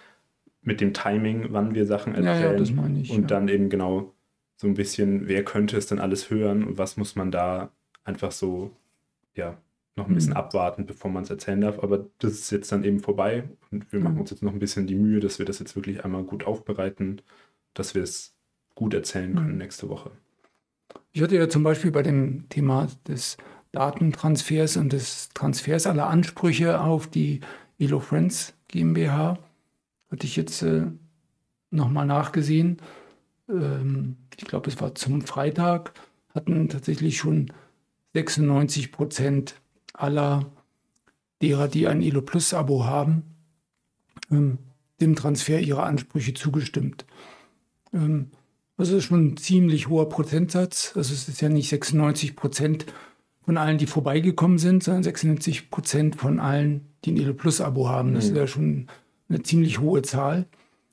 mit 0.63 0.81
dem 0.81 0.95
Timing, 0.95 1.49
wann 1.51 1.75
wir 1.75 1.87
Sachen 1.87 2.15
erzählen. 2.15 2.43
Ja, 2.43 2.53
ja, 2.53 2.57
das 2.57 2.71
meine 2.71 3.01
ich. 3.01 3.11
Und 3.11 3.31
dann 3.31 3.49
eben 3.49 3.69
genau 3.69 4.15
so 4.57 4.69
ein 4.69 4.75
bisschen, 4.75 5.27
wer 5.27 5.45
könnte 5.45 5.77
es 5.77 5.87
denn 5.87 5.99
alles 5.99 6.31
hören 6.31 6.65
und 6.65 6.79
was 6.79 6.97
muss 6.97 7.17
man 7.17 7.31
da 7.31 7.73
einfach 8.05 8.33
so, 8.33 8.71
ja, 9.35 9.59
noch 9.97 10.09
ein 10.09 10.15
bisschen 10.15 10.33
mhm. 10.33 10.39
abwarten, 10.39 10.87
bevor 10.87 11.11
man 11.11 11.25
es 11.25 11.31
erzählen 11.31 11.61
darf. 11.61 11.79
Aber 11.81 12.07
das 12.19 12.33
ist 12.33 12.51
jetzt 12.51 12.73
dann 12.73 12.85
eben 12.85 13.01
vorbei 13.01 13.45
und 13.71 13.93
wir 13.93 14.01
machen 14.01 14.19
uns 14.19 14.31
jetzt 14.31 14.43
noch 14.43 14.53
ein 14.53 14.59
bisschen 14.59 14.87
die 14.87 14.95
Mühe, 14.95 15.21
dass 15.21 15.39
wir 15.39 15.47
das 15.47 15.59
jetzt 15.59 15.77
wirklich 15.77 16.05
einmal 16.05 16.23
gut 16.23 16.45
aufbereiten, 16.45 17.21
dass 17.75 17.95
wir 17.95 18.03
es 18.03 18.35
gut 18.75 18.95
erzählen 18.95 19.35
können 19.35 19.53
mhm. 19.53 19.59
nächste 19.59 19.89
Woche. 19.89 20.11
Ich 21.13 21.23
hatte 21.23 21.37
ja 21.37 21.49
zum 21.49 21.63
Beispiel 21.63 21.91
bei 21.91 22.03
dem 22.03 22.49
Thema 22.49 22.89
des 23.07 23.37
Datentransfers 23.73 24.77
und 24.77 24.93
des 24.93 25.29
Transfers 25.31 25.87
aller 25.87 26.09
Ansprüche 26.09 26.81
auf 26.81 27.07
die 27.07 27.41
Elo 27.79 28.01
Friends 28.01 28.55
GmbH, 28.69 29.39
hatte 30.13 30.27
ich 30.27 30.37
jetzt 30.37 30.63
äh, 30.63 30.85
nochmal 31.71 32.07
nachgesehen. 32.07 32.77
Ähm, 33.49 34.17
ich 34.37 34.45
glaube, 34.45 34.71
es 34.71 34.81
war 34.81 34.95
zum 34.95 35.23
Freitag, 35.23 35.95
hatten 36.35 36.69
tatsächlich 36.69 37.17
schon 37.17 37.51
96 38.15 38.93
Prozent 38.93 39.55
aller 39.95 40.53
derer, 41.41 41.67
die 41.67 41.89
ein 41.89 42.03
Elo 42.03 42.21
Plus 42.21 42.55
Abo 42.55 42.85
haben, 42.85 43.23
ähm, 44.31 44.59
dem 45.01 45.17
Transfer 45.17 45.59
ihrer 45.59 45.85
Ansprüche 45.85 46.35
zugestimmt. 46.35 47.07
Ähm, 47.93 48.31
das 48.77 48.91
ist 48.91 49.05
schon 49.05 49.27
ein 49.27 49.37
ziemlich 49.37 49.89
hoher 49.89 50.09
Prozentsatz. 50.09 50.93
Also 50.95 51.15
es 51.15 51.29
ist 51.29 51.41
ja 51.41 51.49
nicht 51.49 51.69
96 51.69 52.37
Prozent 52.37 52.87
von 53.43 53.57
allen, 53.57 53.79
die 53.79 53.87
vorbeigekommen 53.87 54.59
sind, 54.59 54.83
sondern 54.83 55.03
96 55.03 55.71
Prozent 55.71 56.17
von 56.17 56.39
allen, 56.39 56.89
die 57.05 57.13
ein 57.13 57.17
Elo 57.17 57.35
Plus 57.35 57.61
Abo 57.61 57.89
haben. 57.89 58.15
Das 58.15 58.27
mhm. 58.27 58.31
ist 58.33 58.37
ja 58.37 58.47
schon 58.47 58.89
eine 59.33 59.43
ziemlich 59.43 59.81
hohe 59.81 60.03
Zahl. 60.03 60.47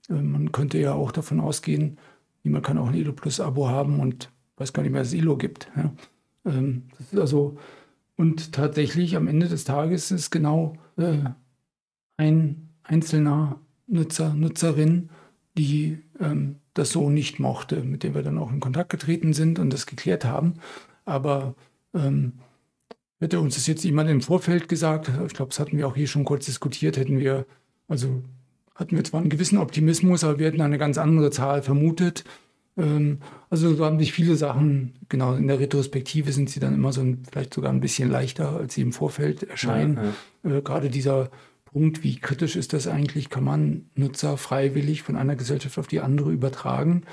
Ähm, 0.10 0.32
man 0.32 0.52
könnte 0.52 0.80
ja 0.80 0.94
auch 0.94 1.12
davon 1.12 1.40
ausgehen, 1.40 1.98
man 2.44 2.62
kann 2.62 2.78
auch 2.78 2.88
ein 2.88 2.96
Elo 2.96 3.14
Plus 3.14 3.40
Abo 3.40 3.68
haben 3.68 4.00
und 4.00 4.32
weiß 4.58 4.74
gar 4.74 4.84
nicht 4.84 4.92
mehr, 4.92 5.02
es 5.02 5.14
Elo 5.14 5.38
gibt. 5.38 5.70
Ja. 5.76 5.94
Ähm, 6.46 6.84
das 6.98 7.14
ist 7.14 7.20
also, 7.20 7.58
und 8.16 8.54
tatsächlich 8.54 9.16
am 9.16 9.28
Ende 9.28 9.48
des 9.48 9.66
Tages 9.66 10.12
ist 10.12 10.32
genau 10.32 10.74
äh, 10.98 11.20
ein 12.18 12.70
einzelner 12.84 13.60
Nutzer, 13.88 14.34
Nutzerin, 14.34 15.10
die 15.58 16.00
ähm, 16.20 16.56
das 16.74 16.92
so 16.92 17.10
nicht 17.10 17.40
mochte, 17.40 17.84
mit 17.84 18.04
dem 18.04 18.16
wir 18.16 18.24
dann 18.24 18.38
auch 18.38 18.52
in 18.52 18.60
Kontakt 18.60 18.90
getreten 18.90 19.34
sind 19.34 19.60
und 19.60 19.72
das 19.72 19.86
geklärt 19.86 20.26
haben. 20.26 20.56
Aber 21.06 21.56
ähm, 21.94 22.34
hätte 23.20 23.40
uns 23.40 23.56
das 23.56 23.68
jetzt 23.68 23.84
jemand 23.84 24.10
im 24.10 24.22
Vorfeld 24.22 24.70
gesagt, 24.70 25.12
ich 25.26 25.34
glaube, 25.34 25.50
das 25.50 25.60
hatten 25.60 25.78
wir 25.78 25.88
auch 25.88 25.96
hier 25.96 26.08
schon 26.08 26.26
kurz 26.26 26.46
diskutiert, 26.46 26.98
hätten 26.98 27.20
wir, 27.20 27.46
also 27.90 28.24
hatten 28.76 28.96
wir 28.96 29.04
zwar 29.04 29.20
einen 29.20 29.30
gewissen 29.30 29.58
Optimismus, 29.58 30.24
aber 30.24 30.40
wir 30.40 30.48
hätten 30.48 30.62
eine 30.62 30.78
ganz 30.78 30.98
andere 30.98 31.32
Zahl 31.32 31.62
vermutet. 31.62 32.24
Ähm, 32.78 33.18
also 33.50 33.76
so 33.76 33.86
haben 33.86 34.00
sich 34.00 34.14
viele 34.14 34.36
Sachen, 34.36 34.94
genau, 35.10 35.36
in 35.36 35.48
der 35.48 35.60
Retrospektive 35.60 36.32
sind 36.32 36.50
sie 36.50 36.62
dann 36.62 36.74
immer 36.74 36.94
so 36.94 37.02
ein, 37.02 37.24
vielleicht 37.30 37.54
sogar 37.54 37.74
ein 37.74 37.82
bisschen 37.82 38.10
leichter, 38.10 38.56
als 38.56 38.76
sie 38.76 38.82
im 38.82 38.94
Vorfeld 38.94 39.44
erscheinen. 39.44 39.98
Ja, 40.44 40.50
ja. 40.50 40.58
Äh, 40.58 40.62
gerade 40.62 40.90
dieser 40.90 41.30
Punkt, 41.66 42.04
wie 42.04 42.16
kritisch 42.16 42.56
ist 42.56 42.74
das 42.74 42.88
eigentlich, 42.88 43.30
kann 43.30 43.44
man 43.44 43.90
Nutzer 43.96 44.38
freiwillig 44.38 45.04
von 45.04 45.18
einer 45.18 45.36
Gesellschaft 45.36 45.78
auf 45.78 45.88
die 45.88 46.00
andere 46.00 46.32
übertragen. 46.32 47.04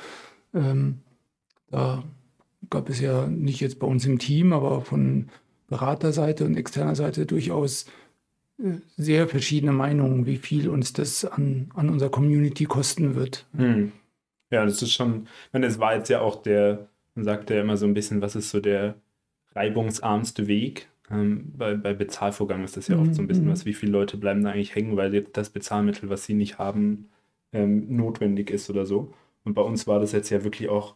Ähm, 0.54 1.00
da 1.70 2.04
gab 2.70 2.88
es 2.88 3.00
ja 3.00 3.26
nicht 3.26 3.60
jetzt 3.60 3.78
bei 3.78 3.86
uns 3.86 4.06
im 4.06 4.18
Team, 4.18 4.52
aber 4.52 4.82
von 4.82 5.28
Beraterseite 5.68 6.44
und 6.44 6.56
externer 6.56 6.94
Seite 6.94 7.26
durchaus 7.26 7.86
sehr 8.96 9.28
verschiedene 9.28 9.72
Meinungen, 9.72 10.26
wie 10.26 10.38
viel 10.38 10.68
uns 10.68 10.92
das 10.92 11.24
an, 11.24 11.70
an 11.74 11.90
unserer 11.90 12.10
Community 12.10 12.64
kosten 12.64 13.14
wird. 13.14 13.46
Hm. 13.56 13.92
Ja, 14.50 14.64
das 14.64 14.80
ist 14.80 14.92
schon, 14.92 15.26
ich 15.46 15.52
meine, 15.52 15.66
es 15.66 15.78
war 15.78 15.94
jetzt 15.94 16.08
ja 16.08 16.20
auch 16.20 16.42
der, 16.42 16.88
man 17.14 17.24
sagt 17.24 17.50
ja 17.50 17.60
immer 17.60 17.76
so 17.76 17.86
ein 17.86 17.94
bisschen, 17.94 18.22
was 18.22 18.36
ist 18.36 18.50
so 18.50 18.60
der 18.60 18.94
reibungsarmste 19.54 20.46
Weg. 20.46 20.88
Ähm, 21.10 21.52
bei, 21.56 21.74
bei 21.74 21.94
Bezahlvorgang 21.94 22.64
ist 22.64 22.76
das 22.76 22.88
ja 22.88 22.98
oft 22.98 23.14
so 23.14 23.22
ein 23.22 23.26
bisschen 23.26 23.46
mhm. 23.46 23.50
was, 23.50 23.66
wie 23.66 23.74
viele 23.74 23.92
Leute 23.92 24.16
bleiben 24.16 24.42
da 24.42 24.50
eigentlich 24.50 24.74
hängen, 24.74 24.96
weil 24.96 25.14
jetzt 25.14 25.36
das 25.36 25.50
Bezahlmittel, 25.50 26.08
was 26.08 26.24
sie 26.24 26.34
nicht 26.34 26.58
haben, 26.58 27.10
ähm, 27.52 27.96
notwendig 27.96 28.50
ist 28.50 28.70
oder 28.70 28.86
so. 28.86 29.12
Und 29.44 29.54
bei 29.54 29.62
uns 29.62 29.86
war 29.86 30.00
das 30.00 30.12
jetzt 30.12 30.30
ja 30.30 30.44
wirklich 30.44 30.68
auch 30.68 30.94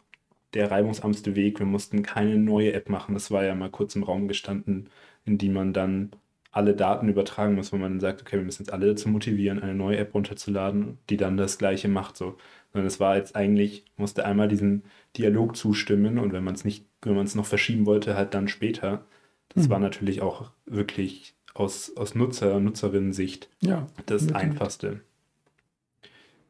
der 0.53 0.69
reibungsarmste 0.69 1.35
Weg. 1.35 1.59
Wir 1.59 1.65
mussten 1.65 2.03
keine 2.03 2.37
neue 2.37 2.73
App 2.73 2.89
machen. 2.89 3.13
Das 3.13 3.31
war 3.31 3.43
ja 3.43 3.55
mal 3.55 3.69
kurz 3.69 3.95
im 3.95 4.03
Raum 4.03 4.27
gestanden, 4.27 4.89
in 5.25 5.37
die 5.37 5.49
man 5.49 5.71
dann 5.71 6.11
alle 6.51 6.75
Daten 6.75 7.07
übertragen 7.07 7.55
muss, 7.55 7.71
wo 7.71 7.77
man 7.77 7.93
dann 7.93 7.99
sagt, 8.01 8.21
okay, 8.21 8.37
wir 8.37 8.43
müssen 8.43 8.63
jetzt 8.63 8.73
alle 8.73 8.87
dazu 8.87 9.07
motivieren, 9.09 9.61
eine 9.61 9.73
neue 9.73 9.97
App 9.97 10.13
runterzuladen, 10.13 10.97
die 11.09 11.17
dann 11.17 11.37
das 11.37 11.57
gleiche 11.57 11.87
macht. 11.87 12.17
So. 12.17 12.37
Sondern 12.73 12.87
es 12.87 12.99
war 12.99 13.15
jetzt 13.15 13.35
eigentlich, 13.35 13.85
musste 13.95 14.25
einmal 14.25 14.49
diesen 14.49 14.83
Dialog 15.17 15.55
zustimmen 15.55 16.19
und 16.19 16.33
wenn 16.33 16.43
man 16.43 16.53
es 16.53 16.65
nicht, 16.65 16.85
wenn 17.01 17.15
man 17.15 17.25
es 17.25 17.35
noch 17.35 17.45
verschieben 17.45 17.85
wollte, 17.85 18.15
halt 18.15 18.33
dann 18.33 18.49
später. 18.49 19.05
Das 19.49 19.67
mhm. 19.67 19.71
war 19.71 19.79
natürlich 19.79 20.21
auch 20.21 20.51
wirklich 20.65 21.35
aus, 21.53 21.95
aus 21.95 22.15
Nutzer- 22.15 22.55
und 22.55 22.65
Nutzerinnen-Sicht 22.65 23.49
ja, 23.61 23.87
das 24.05 24.23
wirklich. 24.23 24.43
Einfachste. 24.43 25.01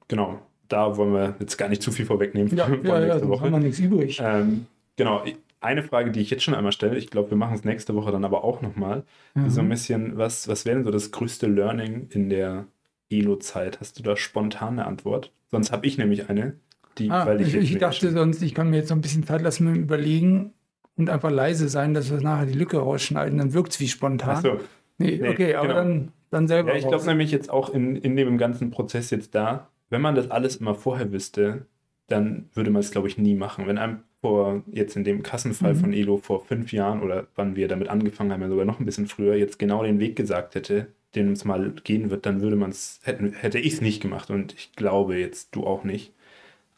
Genau, 0.07 0.39
da 0.67 0.97
wollen 0.97 1.13
wir 1.13 1.35
jetzt 1.39 1.57
gar 1.57 1.69
nicht 1.69 1.81
zu 1.81 1.91
viel 1.91 2.05
vorwegnehmen. 2.05 2.55
Ja, 2.55 2.67
ja, 2.83 3.05
ja 3.05 3.27
Woche. 3.27 3.45
haben 3.45 3.51
wir 3.51 3.59
nichts 3.59 3.79
übrig. 3.79 4.19
Ähm, 4.21 4.65
genau, 4.95 5.23
eine 5.61 5.83
Frage, 5.83 6.11
die 6.11 6.19
ich 6.19 6.29
jetzt 6.31 6.43
schon 6.43 6.55
einmal 6.55 6.71
stelle, 6.71 6.97
ich 6.97 7.09
glaube, 7.09 7.29
wir 7.29 7.37
machen 7.37 7.53
es 7.53 7.63
nächste 7.63 7.95
Woche 7.95 8.11
dann 8.11 8.25
aber 8.25 8.43
auch 8.43 8.61
nochmal, 8.61 9.03
mhm. 9.35 9.49
so 9.49 9.61
ein 9.61 9.69
bisschen, 9.69 10.17
was, 10.17 10.47
was 10.47 10.65
wäre 10.65 10.77
denn 10.77 10.85
so 10.85 10.91
das 10.91 11.11
größte 11.11 11.47
Learning 11.47 12.07
in 12.09 12.29
der 12.29 12.65
Elo-Zeit? 13.09 13.79
Hast 13.79 13.99
du 13.99 14.03
da 14.03 14.17
spontan 14.17 14.79
eine 14.79 14.87
Antwort? 14.87 15.31
Sonst 15.51 15.71
habe 15.71 15.85
ich 15.85 15.97
nämlich 15.97 16.29
eine, 16.29 16.55
die, 16.97 17.11
ah, 17.11 17.25
weil 17.25 17.41
ich. 17.41 17.53
Ich, 17.53 17.73
ich 17.73 17.77
dachte 17.77 18.11
sonst, 18.11 18.41
ich 18.41 18.53
kann 18.53 18.69
mir 18.69 18.77
jetzt 18.77 18.89
noch 18.89 18.97
ein 18.97 19.01
bisschen 19.01 19.25
Zeit 19.25 19.41
lassen 19.41 19.71
mit 19.71 19.81
überlegen 19.81 20.53
und 20.97 21.09
einfach 21.09 21.31
leise 21.31 21.69
sein, 21.69 21.93
dass 21.93 22.11
wir 22.11 22.19
nachher 22.21 22.47
die 22.47 22.57
Lücke 22.57 22.79
rausschneiden, 22.79 23.37
dann 23.37 23.53
wirkt 23.53 23.73
es 23.73 23.79
wie 23.79 23.87
spontan. 23.87 24.37
Ach 24.37 24.41
so. 24.41 24.59
Nee, 24.97 25.19
nee 25.21 25.29
okay, 25.29 25.55
aber 25.55 25.67
genau. 25.67 25.79
dann, 25.79 26.11
dann 26.31 26.47
selber. 26.47 26.71
Ja, 26.71 26.77
ich 26.77 26.87
glaube 26.87 27.05
nämlich 27.05 27.31
jetzt 27.31 27.49
auch 27.49 27.69
in, 27.69 27.95
in 27.95 28.15
dem 28.15 28.37
ganzen 28.37 28.71
Prozess 28.71 29.09
jetzt 29.09 29.35
da, 29.35 29.69
wenn 29.89 30.01
man 30.01 30.15
das 30.15 30.31
alles 30.31 30.57
immer 30.57 30.75
vorher 30.75 31.11
wüsste, 31.11 31.65
dann 32.07 32.49
würde 32.53 32.71
man 32.71 32.81
es, 32.81 32.91
glaube 32.91 33.07
ich, 33.07 33.17
nie 33.17 33.35
machen. 33.35 33.67
Wenn 33.67 33.77
einem 33.77 33.99
vor, 34.21 34.63
jetzt 34.71 34.95
in 34.95 35.03
dem 35.03 35.23
Kassenfall 35.23 35.73
mhm. 35.73 35.79
von 35.79 35.93
Elo 35.93 36.17
vor 36.17 36.45
fünf 36.45 36.71
Jahren 36.71 37.01
oder 37.01 37.27
wann 37.35 37.55
wir 37.55 37.67
damit 37.67 37.89
angefangen 37.89 38.31
haben, 38.31 38.41
ja 38.41 38.49
sogar 38.49 38.65
noch 38.65 38.79
ein 38.79 38.85
bisschen 38.85 39.07
früher, 39.07 39.35
jetzt 39.35 39.59
genau 39.59 39.83
den 39.83 39.99
Weg 39.99 40.15
gesagt 40.15 40.55
hätte, 40.55 40.87
den 41.15 41.33
es 41.33 41.43
mal 41.43 41.73
gehen 41.83 42.09
wird, 42.09 42.25
dann 42.25 42.41
würde 42.41 42.55
man 42.55 42.69
es, 42.69 43.01
hätte, 43.03 43.31
hätte 43.33 43.59
ich 43.59 43.73
es 43.73 43.81
nicht 43.81 44.01
gemacht 44.01 44.29
und 44.29 44.53
ich 44.53 44.73
glaube 44.73 45.17
jetzt 45.17 45.55
du 45.55 45.65
auch 45.65 45.83
nicht. 45.83 46.13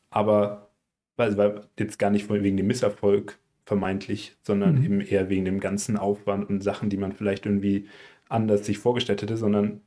Aber 0.09 0.69
weil, 1.17 1.37
weil 1.37 1.61
jetzt 1.77 1.99
gar 1.99 2.09
nicht 2.09 2.29
wegen 2.29 2.57
dem 2.57 2.67
Misserfolg 2.67 3.37
vermeintlich, 3.65 4.35
sondern 4.41 4.79
mhm. 4.79 4.85
eben 4.85 5.01
eher 5.01 5.29
wegen 5.29 5.45
dem 5.45 5.59
ganzen 5.59 5.97
Aufwand 5.97 6.49
und 6.49 6.61
Sachen, 6.61 6.89
die 6.89 6.97
man 6.97 7.13
vielleicht 7.13 7.45
irgendwie 7.45 7.87
anders 8.29 8.65
sich 8.65 8.77
vorgestellt 8.79 9.21
hätte, 9.21 9.37
sondern 9.37 9.81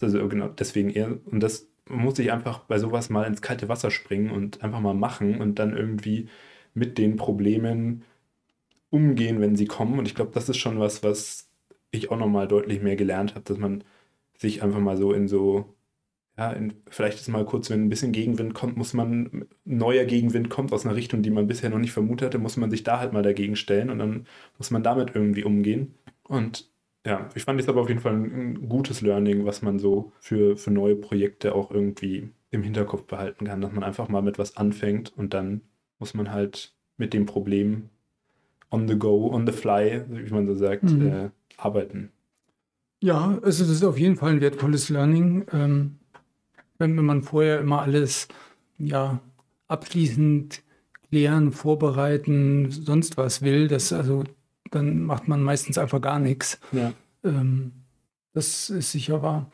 also 0.00 0.28
genau 0.28 0.48
deswegen 0.48 0.90
eher, 0.90 1.16
und 1.26 1.40
das 1.40 1.68
muss 1.88 2.18
ich 2.18 2.32
einfach 2.32 2.60
bei 2.60 2.78
sowas 2.78 3.10
mal 3.10 3.24
ins 3.24 3.42
kalte 3.42 3.68
Wasser 3.68 3.90
springen 3.90 4.30
und 4.30 4.62
einfach 4.62 4.80
mal 4.80 4.94
machen 4.94 5.40
und 5.40 5.58
dann 5.58 5.76
irgendwie 5.76 6.28
mit 6.74 6.98
den 6.98 7.16
Problemen 7.16 8.04
umgehen, 8.90 9.40
wenn 9.40 9.56
sie 9.56 9.66
kommen. 9.66 9.98
Und 9.98 10.06
ich 10.06 10.14
glaube, 10.14 10.32
das 10.34 10.48
ist 10.48 10.58
schon 10.58 10.78
was, 10.78 11.02
was 11.02 11.50
ich 11.90 12.10
auch 12.10 12.18
nochmal 12.18 12.48
deutlich 12.48 12.82
mehr 12.82 12.96
gelernt 12.96 13.34
habe, 13.34 13.44
dass 13.44 13.58
man 13.58 13.84
sich 14.38 14.62
einfach 14.62 14.80
mal 14.80 14.96
so 14.96 15.12
in 15.12 15.28
so, 15.28 15.74
ja, 16.36 16.52
in, 16.52 16.74
vielleicht 16.88 17.18
ist 17.20 17.28
mal 17.28 17.44
kurz, 17.44 17.70
wenn 17.70 17.84
ein 17.84 17.88
bisschen 17.88 18.12
Gegenwind 18.12 18.54
kommt, 18.54 18.76
muss 18.76 18.94
man, 18.94 19.46
neuer 19.64 20.04
Gegenwind 20.04 20.50
kommt 20.50 20.72
aus 20.72 20.84
einer 20.84 20.96
Richtung, 20.96 21.22
die 21.22 21.30
man 21.30 21.46
bisher 21.46 21.70
noch 21.70 21.78
nicht 21.78 21.92
vermutet 21.92 22.26
hatte, 22.26 22.38
muss 22.38 22.56
man 22.56 22.70
sich 22.70 22.82
da 22.82 22.98
halt 23.00 23.12
mal 23.12 23.22
dagegen 23.22 23.56
stellen 23.56 23.90
und 23.90 23.98
dann 23.98 24.26
muss 24.58 24.70
man 24.70 24.82
damit 24.82 25.12
irgendwie 25.14 25.44
umgehen. 25.44 25.94
Und 26.24 26.70
ja, 27.06 27.28
ich 27.34 27.44
fand 27.44 27.60
es 27.60 27.68
aber 27.68 27.82
auf 27.82 27.88
jeden 27.88 28.00
Fall 28.00 28.14
ein, 28.14 28.68
gutes 28.68 29.00
Learning, 29.02 29.44
was 29.44 29.62
man 29.62 29.78
so 29.78 30.12
für, 30.18 30.56
für 30.56 30.70
neue 30.70 30.96
Projekte 30.96 31.54
auch 31.54 31.70
irgendwie 31.70 32.30
im 32.50 32.62
Hinterkopf 32.62 33.04
behalten 33.04 33.46
kann, 33.46 33.60
dass 33.60 33.72
man 33.72 33.84
einfach 33.84 34.08
mal 34.08 34.22
mit 34.22 34.38
was 34.38 34.56
anfängt 34.56 35.12
und 35.16 35.34
dann 35.34 35.62
muss 36.04 36.12
man 36.12 36.32
halt 36.32 36.74
mit 36.98 37.14
dem 37.14 37.24
Problem 37.24 37.88
on 38.70 38.86
the 38.86 38.98
go, 38.98 39.30
on 39.32 39.46
the 39.46 39.52
fly, 39.54 40.04
wie 40.06 40.30
man 40.34 40.46
so 40.46 40.54
sagt, 40.54 40.82
mhm. 40.82 41.06
äh, 41.06 41.30
arbeiten. 41.56 42.10
Ja, 43.00 43.38
also 43.42 43.64
das 43.64 43.72
ist 43.72 43.84
auf 43.84 43.98
jeden 43.98 44.16
Fall 44.16 44.32
ein 44.32 44.42
wertvolles 44.42 44.90
Learning. 44.90 45.46
Ähm, 45.50 45.96
wenn, 46.76 46.94
man 46.94 47.22
vorher 47.22 47.58
immer 47.60 47.80
alles 47.80 48.28
ja, 48.76 49.18
abschließend 49.66 50.62
klären, 51.08 51.52
vorbereiten, 51.52 52.70
sonst 52.70 53.16
was 53.16 53.40
will, 53.40 53.66
das 53.68 53.90
also 53.90 54.24
dann 54.70 55.04
macht 55.04 55.26
man 55.26 55.42
meistens 55.42 55.78
einfach 55.78 56.02
gar 56.02 56.18
nichts. 56.18 56.60
Ja. 56.72 56.92
Ähm, 57.24 57.72
das 58.34 58.68
ist 58.68 58.92
sicher 58.92 59.22
wahr. 59.22 59.50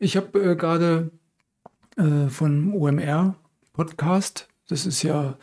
Ich 0.00 0.16
habe 0.16 0.36
äh, 0.40 0.56
gerade 0.56 1.12
äh, 1.96 2.26
von 2.28 2.72
OMR 2.72 3.36
Podcast, 3.72 4.48
das 4.66 4.84
ist 4.84 5.04
ja 5.04 5.36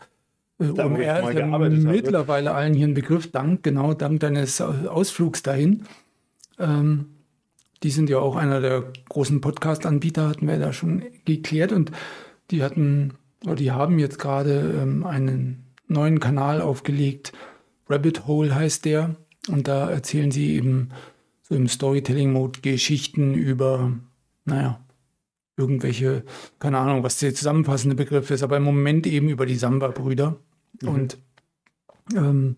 äh, 0.59 0.73
da, 0.73 0.85
OMR 0.85 1.29
ist 1.29 1.37
ja 1.37 1.45
mittlerweile 1.91 2.53
allen 2.53 2.73
hier 2.73 2.87
ein 2.87 2.93
Begriff, 2.93 3.31
dank, 3.31 3.63
genau, 3.63 3.93
dank 3.93 4.19
deines 4.19 4.61
Ausflugs 4.61 5.43
dahin. 5.43 5.83
Ähm, 6.57 7.05
die 7.83 7.91
sind 7.91 8.09
ja 8.09 8.19
auch 8.19 8.35
einer 8.35 8.59
der 8.59 8.91
großen 9.07 9.41
Podcast-Anbieter, 9.41 10.29
hatten 10.29 10.47
wir 10.47 10.59
da 10.59 10.73
schon 10.73 11.03
geklärt 11.25 11.71
und 11.71 11.91
die 12.51 12.63
hatten, 12.63 13.13
oder 13.45 13.55
die 13.55 13.71
haben 13.71 13.99
jetzt 13.99 14.19
gerade 14.19 14.79
ähm, 14.81 15.05
einen 15.05 15.63
neuen 15.87 16.19
Kanal 16.19 16.61
aufgelegt, 16.61 17.31
Rabbit 17.89 18.27
Hole 18.27 18.53
heißt 18.53 18.85
der. 18.85 19.15
Und 19.47 19.67
da 19.67 19.89
erzählen 19.89 20.31
sie 20.31 20.53
eben 20.55 20.89
so 21.41 21.55
im 21.55 21.67
Storytelling-Mode 21.67 22.59
Geschichten 22.61 23.33
über, 23.33 23.93
naja, 24.45 24.79
irgendwelche, 25.57 26.23
keine 26.59 26.77
Ahnung, 26.77 27.03
was 27.03 27.17
der 27.17 27.33
zusammenfassende 27.33 27.95
Begriff 27.95 28.29
ist, 28.29 28.43
aber 28.43 28.57
im 28.57 28.63
Moment 28.63 29.07
eben 29.07 29.29
über 29.29 29.45
die 29.45 29.55
Samba-Brüder. 29.55 30.37
Mhm. 30.81 30.87
Und 30.89 31.17
ähm, 32.15 32.55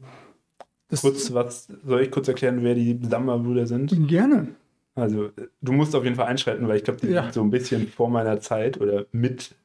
kurz, 0.90 1.34
was 1.34 1.68
soll 1.86 2.02
ich 2.02 2.12
kurz 2.12 2.28
erklären, 2.28 2.64
wer 2.64 2.76
die 2.76 3.00
Samba-Brüder 3.02 3.68
sind? 3.68 4.08
Gerne. 4.08 4.50
Also, 4.96 5.30
du 5.62 5.72
musst 5.72 5.96
auf 5.96 6.04
jeden 6.04 6.18
Fall 6.18 6.28
einschreiten, 6.28 6.68
weil 6.68 6.78
ich 6.78 6.84
glaube, 6.84 7.00
die 7.00 7.08
ja. 7.08 7.24
sind 7.24 7.34
so 7.34 7.42
ein 7.42 7.50
bisschen 7.50 7.88
vor 7.88 8.10
meiner 8.10 8.40
Zeit 8.42 8.80
oder 8.80 9.06
mit, 9.12 9.56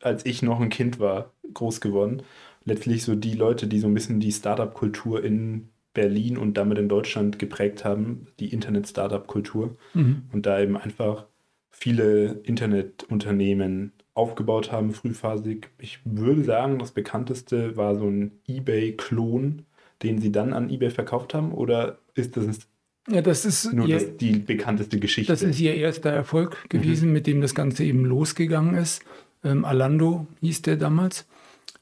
als 0.00 0.24
ich 0.24 0.42
noch 0.42 0.60
ein 0.60 0.70
Kind 0.70 1.00
war, 1.00 1.32
groß 1.52 1.80
geworden 1.80 2.22
letztlich 2.68 3.02
so 3.02 3.16
die 3.16 3.34
Leute, 3.34 3.66
die 3.66 3.80
so 3.80 3.88
ein 3.88 3.94
bisschen 3.94 4.20
die 4.20 4.32
Startup-Kultur 4.32 5.24
in 5.24 5.68
Berlin 5.94 6.36
und 6.36 6.54
damit 6.54 6.78
in 6.78 6.88
Deutschland 6.88 7.38
geprägt 7.38 7.84
haben, 7.84 8.28
die 8.38 8.52
Internet-Startup-Kultur. 8.52 9.76
Mhm. 9.94 10.22
Und 10.32 10.46
da 10.46 10.60
eben 10.60 10.76
einfach 10.76 11.26
viele 11.70 12.40
Internetunternehmen 12.44 13.92
aufgebaut 14.18 14.72
haben, 14.72 14.92
frühphasig. 14.92 15.70
Ich 15.78 16.00
würde 16.04 16.42
sagen, 16.42 16.78
das 16.78 16.90
bekannteste 16.90 17.76
war 17.76 17.96
so 17.96 18.06
ein 18.06 18.32
eBay-Klon, 18.48 19.62
den 20.02 20.20
sie 20.20 20.32
dann 20.32 20.52
an 20.52 20.70
eBay 20.70 20.90
verkauft 20.90 21.34
haben. 21.34 21.52
Oder 21.52 21.98
ist 22.14 22.36
das 22.36 22.68
ja, 23.10 23.22
das 23.22 23.46
ist 23.46 23.72
nur 23.72 23.86
ihr, 23.86 23.94
das, 23.94 24.16
die 24.18 24.32
bekannteste 24.32 24.98
Geschichte? 24.98 25.32
Das 25.32 25.42
ist 25.42 25.58
ihr 25.60 25.74
erster 25.74 26.10
Erfolg 26.10 26.68
gewesen, 26.68 27.08
mhm. 27.08 27.14
mit 27.14 27.26
dem 27.26 27.40
das 27.40 27.54
Ganze 27.54 27.84
eben 27.84 28.04
losgegangen 28.04 28.74
ist. 28.74 29.02
Ähm, 29.44 29.64
Alando 29.64 30.26
hieß 30.40 30.62
der 30.62 30.76
damals. 30.76 31.26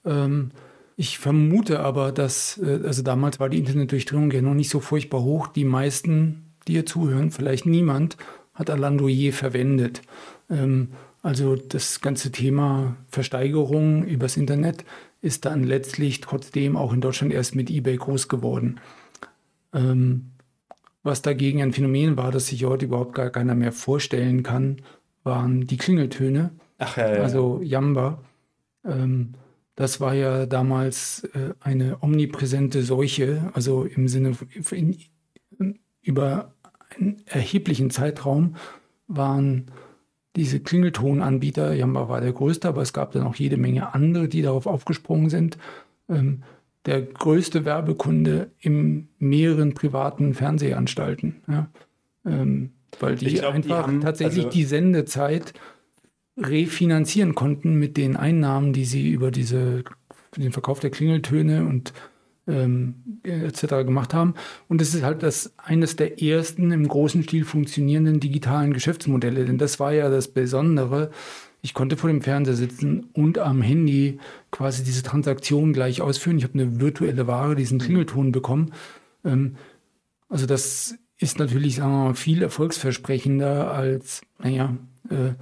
Ähm, 0.04 0.50
ich 0.96 1.18
vermute 1.18 1.80
aber, 1.80 2.12
dass, 2.12 2.58
äh, 2.58 2.80
also 2.84 3.02
damals 3.02 3.40
war 3.40 3.48
die 3.48 3.58
Internetdurchdringung 3.58 4.30
ja 4.30 4.42
noch 4.42 4.54
nicht 4.54 4.70
so 4.70 4.78
furchtbar 4.78 5.22
hoch. 5.22 5.48
Die 5.48 5.64
meisten, 5.64 6.54
die 6.68 6.72
hier 6.72 6.86
zuhören, 6.86 7.32
vielleicht 7.32 7.66
niemand, 7.66 8.16
hat 8.54 8.70
Alando 8.70 9.08
je 9.08 9.32
verwendet. 9.32 10.02
Ähm, 10.48 10.90
also 11.26 11.56
das 11.56 12.00
ganze 12.00 12.30
Thema 12.30 12.94
Versteigerung 13.08 14.04
übers 14.04 14.36
Internet 14.36 14.84
ist 15.20 15.44
dann 15.44 15.64
letztlich 15.64 16.20
trotzdem 16.20 16.76
auch 16.76 16.92
in 16.92 17.00
Deutschland 17.00 17.32
erst 17.32 17.56
mit 17.56 17.68
eBay 17.68 17.96
groß 17.96 18.28
geworden. 18.28 18.78
Ähm, 19.74 20.30
was 21.02 21.22
dagegen 21.22 21.62
ein 21.62 21.72
Phänomen 21.72 22.16
war, 22.16 22.30
das 22.30 22.46
sich 22.46 22.64
heute 22.64 22.84
überhaupt 22.84 23.16
gar 23.16 23.30
keiner 23.30 23.56
mehr 23.56 23.72
vorstellen 23.72 24.44
kann, 24.44 24.76
waren 25.24 25.66
die 25.66 25.78
Klingeltöne. 25.78 26.52
Ach 26.78 26.96
ja, 26.96 27.16
ja. 27.16 27.22
Also 27.24 27.60
Jamba. 27.60 28.22
Ähm, 28.84 29.32
das 29.74 30.00
war 30.00 30.14
ja 30.14 30.46
damals 30.46 31.24
äh, 31.34 31.54
eine 31.58 32.04
omnipräsente 32.04 32.84
Seuche, 32.84 33.50
also 33.52 33.82
im 33.82 34.06
Sinne 34.06 34.36
in, 34.70 34.96
über 36.02 36.54
einen 36.96 37.16
erheblichen 37.26 37.90
Zeitraum 37.90 38.54
waren 39.08 39.72
diese 40.36 40.60
Klingeltonanbieter, 40.60 41.72
Jamba 41.74 42.08
war 42.08 42.20
der 42.20 42.32
größte, 42.32 42.68
aber 42.68 42.82
es 42.82 42.92
gab 42.92 43.12
dann 43.12 43.24
auch 43.24 43.34
jede 43.34 43.56
Menge 43.56 43.94
andere, 43.94 44.28
die 44.28 44.42
darauf 44.42 44.66
aufgesprungen 44.66 45.30
sind. 45.30 45.58
Ähm, 46.08 46.42
der 46.84 47.02
größte 47.02 47.64
Werbekunde 47.64 48.50
in 48.60 49.08
mehreren 49.18 49.74
privaten 49.74 50.34
Fernsehanstalten. 50.34 51.36
Ja. 51.48 51.68
Ähm, 52.24 52.70
weil 53.00 53.16
die 53.16 53.34
glaub, 53.34 53.54
einfach 53.54 53.68
die 53.68 53.74
haben, 53.74 54.00
tatsächlich 54.00 54.44
also 54.46 54.56
die 54.56 54.64
Sendezeit 54.64 55.52
refinanzieren 56.38 57.34
konnten 57.34 57.74
mit 57.74 57.96
den 57.96 58.16
Einnahmen, 58.16 58.72
die 58.72 58.84
sie 58.84 59.10
über 59.10 59.30
diese, 59.30 59.84
den 60.36 60.52
Verkauf 60.52 60.80
der 60.80 60.90
Klingeltöne 60.90 61.66
und 61.66 61.92
ähm, 62.46 62.94
etc. 63.22 63.84
gemacht 63.84 64.14
haben. 64.14 64.34
Und 64.68 64.80
es 64.80 64.94
ist 64.94 65.02
halt 65.02 65.22
das 65.22 65.52
eines 65.56 65.96
der 65.96 66.22
ersten 66.22 66.70
im 66.70 66.86
großen 66.86 67.22
Stil 67.22 67.44
funktionierenden 67.44 68.20
digitalen 68.20 68.72
Geschäftsmodelle. 68.72 69.44
Denn 69.44 69.58
das 69.58 69.80
war 69.80 69.92
ja 69.92 70.08
das 70.08 70.28
Besondere. 70.28 71.10
Ich 71.62 71.74
konnte 71.74 71.96
vor 71.96 72.08
dem 72.08 72.22
Fernseher 72.22 72.54
sitzen 72.54 73.08
und 73.12 73.38
am 73.38 73.62
Handy 73.62 74.18
quasi 74.50 74.84
diese 74.84 75.02
Transaktion 75.02 75.72
gleich 75.72 76.00
ausführen. 76.00 76.38
Ich 76.38 76.44
habe 76.44 76.54
eine 76.54 76.80
virtuelle 76.80 77.26
Ware, 77.26 77.56
diesen 77.56 77.78
Klingelton 77.78 78.30
bekommen. 78.30 78.72
Ähm, 79.24 79.56
also 80.28 80.46
das 80.46 80.96
ist 81.18 81.38
natürlich, 81.38 81.76
sagen 81.76 81.92
wir 81.92 82.04
mal, 82.08 82.14
viel 82.14 82.42
erfolgsversprechender 82.42 83.72
als, 83.72 84.22
naja, 84.38 84.76
äh, 85.10 85.32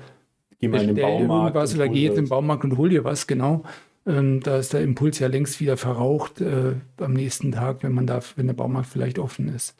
geh 0.60 0.68
mal 0.68 0.82
in 0.82 0.94
den 0.94 1.02
Baumarkt. 1.02 1.54
Irgendwas 1.54 1.74
oder 1.74 1.88
geh 1.88 2.04
jetzt 2.04 2.18
im 2.18 2.28
Baumarkt 2.28 2.64
und 2.64 2.76
hol 2.76 2.88
dir 2.88 3.04
was, 3.04 3.26
genau. 3.26 3.64
Ähm, 4.06 4.40
da 4.40 4.58
ist 4.58 4.72
der 4.72 4.82
Impuls 4.82 5.18
ja 5.18 5.28
längst 5.28 5.60
wieder 5.60 5.76
verraucht 5.76 6.40
äh, 6.40 6.74
am 6.98 7.14
nächsten 7.14 7.52
Tag, 7.52 7.82
wenn 7.82 7.92
man 7.92 8.06
da, 8.06 8.20
wenn 8.36 8.46
der 8.46 8.54
Baumarkt 8.54 8.88
vielleicht 8.88 9.18
offen 9.18 9.48
ist. 9.48 9.76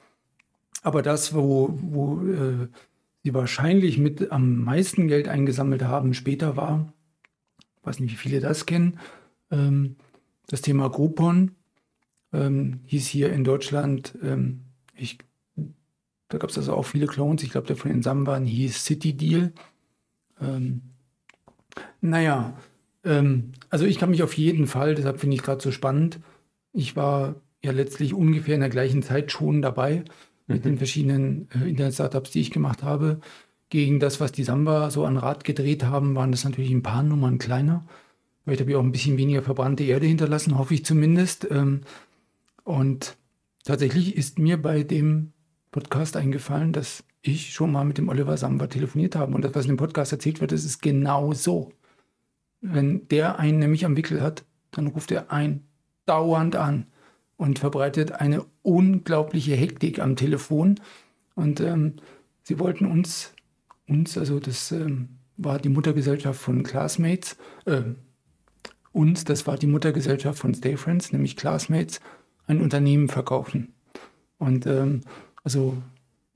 Aber 0.82 1.02
das, 1.02 1.34
wo, 1.34 1.78
wo 1.80 2.20
äh, 2.26 2.68
sie 3.22 3.34
wahrscheinlich 3.34 3.98
mit 3.98 4.32
am 4.32 4.62
meisten 4.62 5.08
Geld 5.08 5.28
eingesammelt 5.28 5.82
haben, 5.82 6.14
später 6.14 6.56
war, 6.56 6.92
weiß 7.82 8.00
nicht, 8.00 8.12
wie 8.12 8.16
viele 8.16 8.40
das 8.40 8.66
kennen, 8.66 8.98
ähm, 9.50 9.96
das 10.46 10.62
Thema 10.62 10.88
Groupon 10.88 11.52
ähm, 12.32 12.80
hieß 12.86 13.06
hier 13.06 13.32
in 13.32 13.44
Deutschland, 13.44 14.18
ähm, 14.22 14.64
ich, 14.94 15.18
da 16.28 16.38
gab 16.38 16.50
es 16.50 16.58
also 16.58 16.74
auch 16.74 16.84
viele 16.84 17.06
Clones, 17.06 17.42
ich 17.42 17.50
glaube, 17.50 17.66
der 17.66 17.76
von 17.76 17.90
den 17.90 18.02
Samban 18.02 18.44
hieß 18.44 18.84
City 18.84 19.14
Deal. 19.16 19.52
Ähm, 20.40 20.82
naja, 22.00 22.56
ähm, 23.04 23.52
also 23.70 23.84
ich 23.84 23.98
kann 23.98 24.10
mich 24.10 24.22
auf 24.22 24.36
jeden 24.36 24.66
Fall, 24.66 24.94
deshalb 24.94 25.20
finde 25.20 25.36
ich 25.36 25.42
gerade 25.42 25.62
so 25.62 25.70
spannend, 25.70 26.20
ich 26.72 26.96
war 26.96 27.36
ja 27.62 27.72
letztlich 27.72 28.14
ungefähr 28.14 28.54
in 28.54 28.60
der 28.60 28.70
gleichen 28.70 29.02
Zeit 29.02 29.32
schon 29.32 29.62
dabei 29.62 30.04
mit 30.46 30.64
mhm. 30.64 30.70
den 30.70 30.78
verschiedenen 30.78 31.48
äh, 31.54 31.68
Internet-Startups, 31.68 32.30
die 32.30 32.40
ich 32.40 32.50
gemacht 32.50 32.82
habe. 32.82 33.20
Gegen 33.70 33.98
das, 33.98 34.20
was 34.20 34.32
die 34.32 34.44
Samba 34.44 34.90
so 34.90 35.04
an 35.04 35.16
Rad 35.16 35.44
gedreht 35.44 35.84
haben, 35.84 36.14
waren 36.14 36.30
das 36.30 36.44
natürlich 36.44 36.70
ein 36.70 36.82
paar 36.82 37.02
Nummern 37.02 37.38
kleiner. 37.38 37.86
Vielleicht 38.44 38.60
habe 38.60 38.70
ich 38.70 38.76
auch 38.76 38.82
ein 38.82 38.92
bisschen 38.92 39.16
weniger 39.16 39.42
verbrannte 39.42 39.84
Erde 39.84 40.06
hinterlassen, 40.06 40.58
hoffe 40.58 40.74
ich 40.74 40.84
zumindest. 40.84 41.48
Ähm, 41.50 41.80
und 42.62 43.16
tatsächlich 43.64 44.16
ist 44.16 44.38
mir 44.38 44.60
bei 44.60 44.82
dem 44.82 45.32
Podcast 45.70 46.16
eingefallen, 46.16 46.72
dass 46.72 47.04
ich 47.22 47.52
schon 47.52 47.72
mal 47.72 47.84
mit 47.84 47.98
dem 47.98 48.08
Oliver 48.08 48.36
Samba 48.36 48.66
telefoniert 48.66 49.16
habe. 49.16 49.34
Und 49.34 49.42
das, 49.42 49.54
was 49.54 49.64
in 49.64 49.72
dem 49.72 49.78
Podcast 49.78 50.12
erzählt 50.12 50.40
wird, 50.40 50.52
das 50.52 50.64
ist 50.64 50.82
genau 50.82 51.32
so. 51.32 51.72
Wenn 52.66 53.06
der 53.08 53.38
einen 53.38 53.58
nämlich 53.58 53.84
am 53.84 53.94
Wickel 53.94 54.22
hat, 54.22 54.46
dann 54.70 54.86
ruft 54.86 55.10
er 55.10 55.30
einen 55.30 55.66
dauernd 56.06 56.56
an 56.56 56.86
und 57.36 57.58
verbreitet 57.58 58.12
eine 58.12 58.42
unglaubliche 58.62 59.54
Hektik 59.54 59.98
am 59.98 60.16
Telefon. 60.16 60.80
Und 61.34 61.60
ähm, 61.60 61.96
sie 62.42 62.58
wollten 62.58 62.86
uns, 62.86 63.34
uns, 63.86 64.16
also 64.16 64.40
das 64.40 64.72
ähm, 64.72 65.10
war 65.36 65.58
die 65.58 65.68
Muttergesellschaft 65.68 66.40
von 66.40 66.62
Classmates, 66.62 67.36
äh, 67.66 67.82
uns, 68.92 69.24
das 69.24 69.46
war 69.46 69.58
die 69.58 69.66
Muttergesellschaft 69.66 70.38
von 70.38 70.54
Stay 70.54 70.78
Friends, 70.78 71.12
nämlich 71.12 71.36
Classmates, 71.36 72.00
ein 72.46 72.62
Unternehmen 72.62 73.08
verkaufen. 73.08 73.74
Und 74.38 74.66
ähm, 74.66 75.02
also 75.42 75.76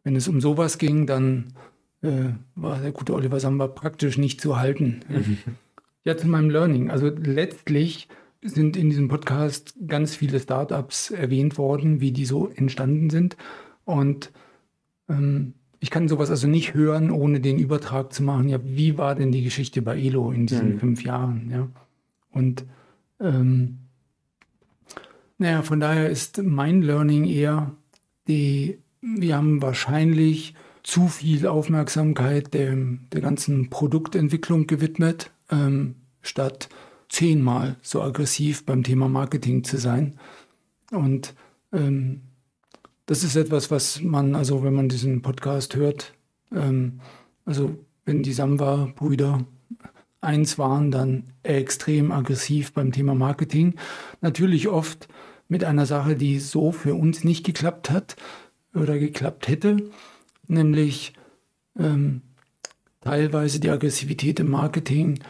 wenn 0.04 0.14
es 0.14 0.28
um 0.28 0.42
sowas 0.42 0.76
ging, 0.76 1.06
dann 1.06 1.54
äh, 2.02 2.34
war 2.54 2.80
der 2.80 2.92
gute 2.92 3.14
Oliver 3.14 3.40
Samba 3.40 3.66
praktisch 3.66 4.18
nicht 4.18 4.42
zu 4.42 4.58
halten. 4.58 5.00
Mhm. 5.08 5.38
Ja, 6.08 6.16
zu 6.16 6.26
meinem 6.26 6.48
Learning. 6.48 6.90
Also 6.90 7.08
letztlich 7.08 8.08
sind 8.40 8.78
in 8.78 8.88
diesem 8.88 9.08
Podcast 9.08 9.74
ganz 9.86 10.14
viele 10.14 10.40
Startups 10.40 11.10
erwähnt 11.10 11.58
worden, 11.58 12.00
wie 12.00 12.12
die 12.12 12.24
so 12.24 12.48
entstanden 12.48 13.10
sind. 13.10 13.36
Und 13.84 14.32
ähm, 15.10 15.52
ich 15.80 15.90
kann 15.90 16.08
sowas 16.08 16.30
also 16.30 16.48
nicht 16.48 16.72
hören, 16.72 17.10
ohne 17.10 17.40
den 17.40 17.58
Übertrag 17.58 18.14
zu 18.14 18.22
machen. 18.22 18.48
Ja, 18.48 18.58
wie 18.64 18.96
war 18.96 19.16
denn 19.16 19.32
die 19.32 19.44
Geschichte 19.44 19.82
bei 19.82 19.98
Elo 19.98 20.32
in 20.32 20.46
diesen 20.46 20.76
mhm. 20.76 20.78
fünf 20.78 21.04
Jahren? 21.04 21.50
Ja, 21.52 21.68
und 22.30 22.64
ähm, 23.20 23.80
naja, 25.36 25.60
von 25.60 25.78
daher 25.78 26.08
ist 26.08 26.42
mein 26.42 26.80
Learning 26.80 27.26
eher, 27.26 27.72
die, 28.28 28.78
wir 29.02 29.36
haben 29.36 29.60
wahrscheinlich 29.60 30.54
zu 30.82 31.08
viel 31.08 31.46
Aufmerksamkeit 31.46 32.54
der, 32.54 32.74
der 33.12 33.20
ganzen 33.20 33.68
Produktentwicklung 33.68 34.66
gewidmet 34.66 35.32
ähm, 35.50 35.96
statt 36.22 36.68
zehnmal 37.08 37.76
so 37.82 38.02
aggressiv 38.02 38.64
beim 38.64 38.82
Thema 38.82 39.08
Marketing 39.08 39.64
zu 39.64 39.78
sein. 39.78 40.18
Und 40.90 41.34
ähm, 41.72 42.22
das 43.06 43.24
ist 43.24 43.36
etwas, 43.36 43.70
was 43.70 44.02
man, 44.02 44.34
also 44.34 44.62
wenn 44.62 44.74
man 44.74 44.88
diesen 44.88 45.22
Podcast 45.22 45.74
hört, 45.76 46.14
ähm, 46.54 47.00
also 47.44 47.76
wenn 48.04 48.22
die 48.22 48.32
Samba-Brüder 48.32 49.44
eins 50.20 50.58
waren, 50.58 50.90
dann 50.90 51.24
extrem 51.42 52.12
aggressiv 52.12 52.72
beim 52.72 52.92
Thema 52.92 53.14
Marketing. 53.14 53.74
Natürlich 54.20 54.68
oft 54.68 55.08
mit 55.48 55.64
einer 55.64 55.86
Sache, 55.86 56.16
die 56.16 56.38
so 56.38 56.72
für 56.72 56.94
uns 56.94 57.24
nicht 57.24 57.44
geklappt 57.44 57.90
hat 57.90 58.16
oder 58.74 58.98
geklappt 58.98 59.48
hätte, 59.48 59.90
nämlich 60.46 61.14
ähm, 61.78 62.22
teilweise 63.00 63.60
die 63.60 63.70
Aggressivität 63.70 64.40
im 64.40 64.50
Marketing 64.50 65.20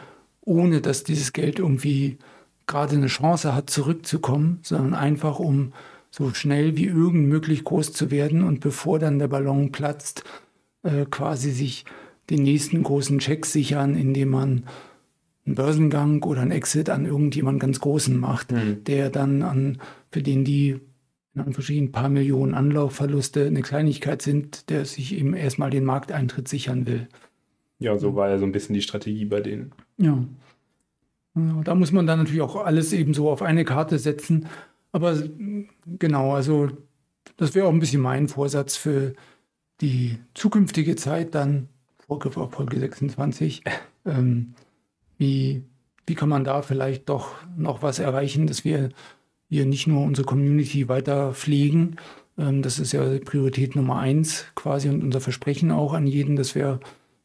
ohne 0.41 0.81
dass 0.81 1.03
dieses 1.03 1.33
Geld 1.33 1.59
irgendwie 1.59 2.17
gerade 2.67 2.95
eine 2.95 3.07
Chance 3.07 3.55
hat, 3.55 3.69
zurückzukommen, 3.69 4.59
sondern 4.61 4.93
einfach 4.93 5.39
um 5.39 5.73
so 6.11 6.33
schnell 6.33 6.75
wie 6.77 6.85
irgend 6.85 7.27
möglich 7.27 7.63
groß 7.63 7.93
zu 7.93 8.11
werden 8.11 8.43
und 8.43 8.59
bevor 8.59 8.99
dann 8.99 9.19
der 9.19 9.27
Ballon 9.27 9.71
platzt, 9.71 10.23
äh, 10.83 11.05
quasi 11.05 11.51
sich 11.51 11.85
den 12.29 12.43
nächsten 12.43 12.83
großen 12.83 13.19
Check 13.19 13.45
sichern, 13.45 13.95
indem 13.95 14.29
man 14.29 14.63
einen 15.45 15.55
Börsengang 15.55 16.23
oder 16.23 16.41
einen 16.41 16.51
Exit 16.51 16.89
an 16.89 17.05
irgendjemand 17.05 17.59
ganz 17.59 17.79
Großen 17.79 18.17
macht, 18.17 18.51
mhm. 18.51 18.83
der 18.83 19.09
dann 19.09 19.41
an, 19.41 19.79
für 20.11 20.21
den 20.21 20.45
die 20.45 20.79
in 21.35 21.53
verschiedenen 21.53 21.91
paar 21.91 22.09
Millionen 22.09 22.53
Anlaufverluste 22.53 23.45
eine 23.45 23.61
Kleinigkeit 23.61 24.21
sind, 24.21 24.69
der 24.69 24.85
sich 24.85 25.15
eben 25.15 25.33
erstmal 25.33 25.69
den 25.69 25.85
Markteintritt 25.85 26.47
sichern 26.47 26.85
will. 26.85 27.07
Ja, 27.79 27.97
so 27.97 28.15
war 28.15 28.29
ja 28.29 28.37
so 28.37 28.45
ein 28.45 28.51
bisschen 28.51 28.73
die 28.73 28.81
Strategie 28.81 29.25
bei 29.25 29.39
denen. 29.39 29.71
Ja. 29.99 30.17
ja. 31.35 31.61
Da 31.63 31.75
muss 31.75 31.91
man 31.91 32.07
dann 32.07 32.19
natürlich 32.19 32.41
auch 32.41 32.55
alles 32.55 32.93
eben 32.93 33.13
so 33.13 33.29
auf 33.29 33.41
eine 33.41 33.65
Karte 33.65 33.99
setzen. 33.99 34.47
Aber 34.91 35.21
genau, 35.99 36.33
also 36.33 36.69
das 37.37 37.53
wäre 37.53 37.67
auch 37.67 37.73
ein 37.73 37.79
bisschen 37.79 38.01
mein 38.01 38.27
Vorsatz 38.27 38.75
für 38.75 39.13
die 39.81 40.17
zukünftige 40.33 40.95
Zeit 40.95 41.35
dann, 41.35 41.69
Folge, 42.07 42.31
Folge 42.31 42.79
26. 42.79 43.63
ähm, 44.05 44.55
wie, 45.17 45.63
wie 46.07 46.15
kann 46.15 46.29
man 46.29 46.43
da 46.43 46.61
vielleicht 46.61 47.09
doch 47.09 47.35
noch 47.55 47.83
was 47.83 47.99
erreichen, 47.99 48.47
dass 48.47 48.65
wir 48.65 48.89
hier 49.49 49.65
nicht 49.65 49.87
nur 49.87 50.03
unsere 50.03 50.25
Community 50.25 50.87
weiter 50.87 51.33
pflegen. 51.33 51.97
Ähm, 52.37 52.61
das 52.61 52.79
ist 52.79 52.93
ja 52.93 53.03
Priorität 53.19 53.75
Nummer 53.75 53.99
eins 53.99 54.45
quasi 54.55 54.89
und 54.89 55.03
unser 55.03 55.21
Versprechen 55.21 55.71
auch 55.71 55.93
an 55.93 56.07
jeden, 56.07 56.35
dass 56.35 56.55
wir 56.55 56.79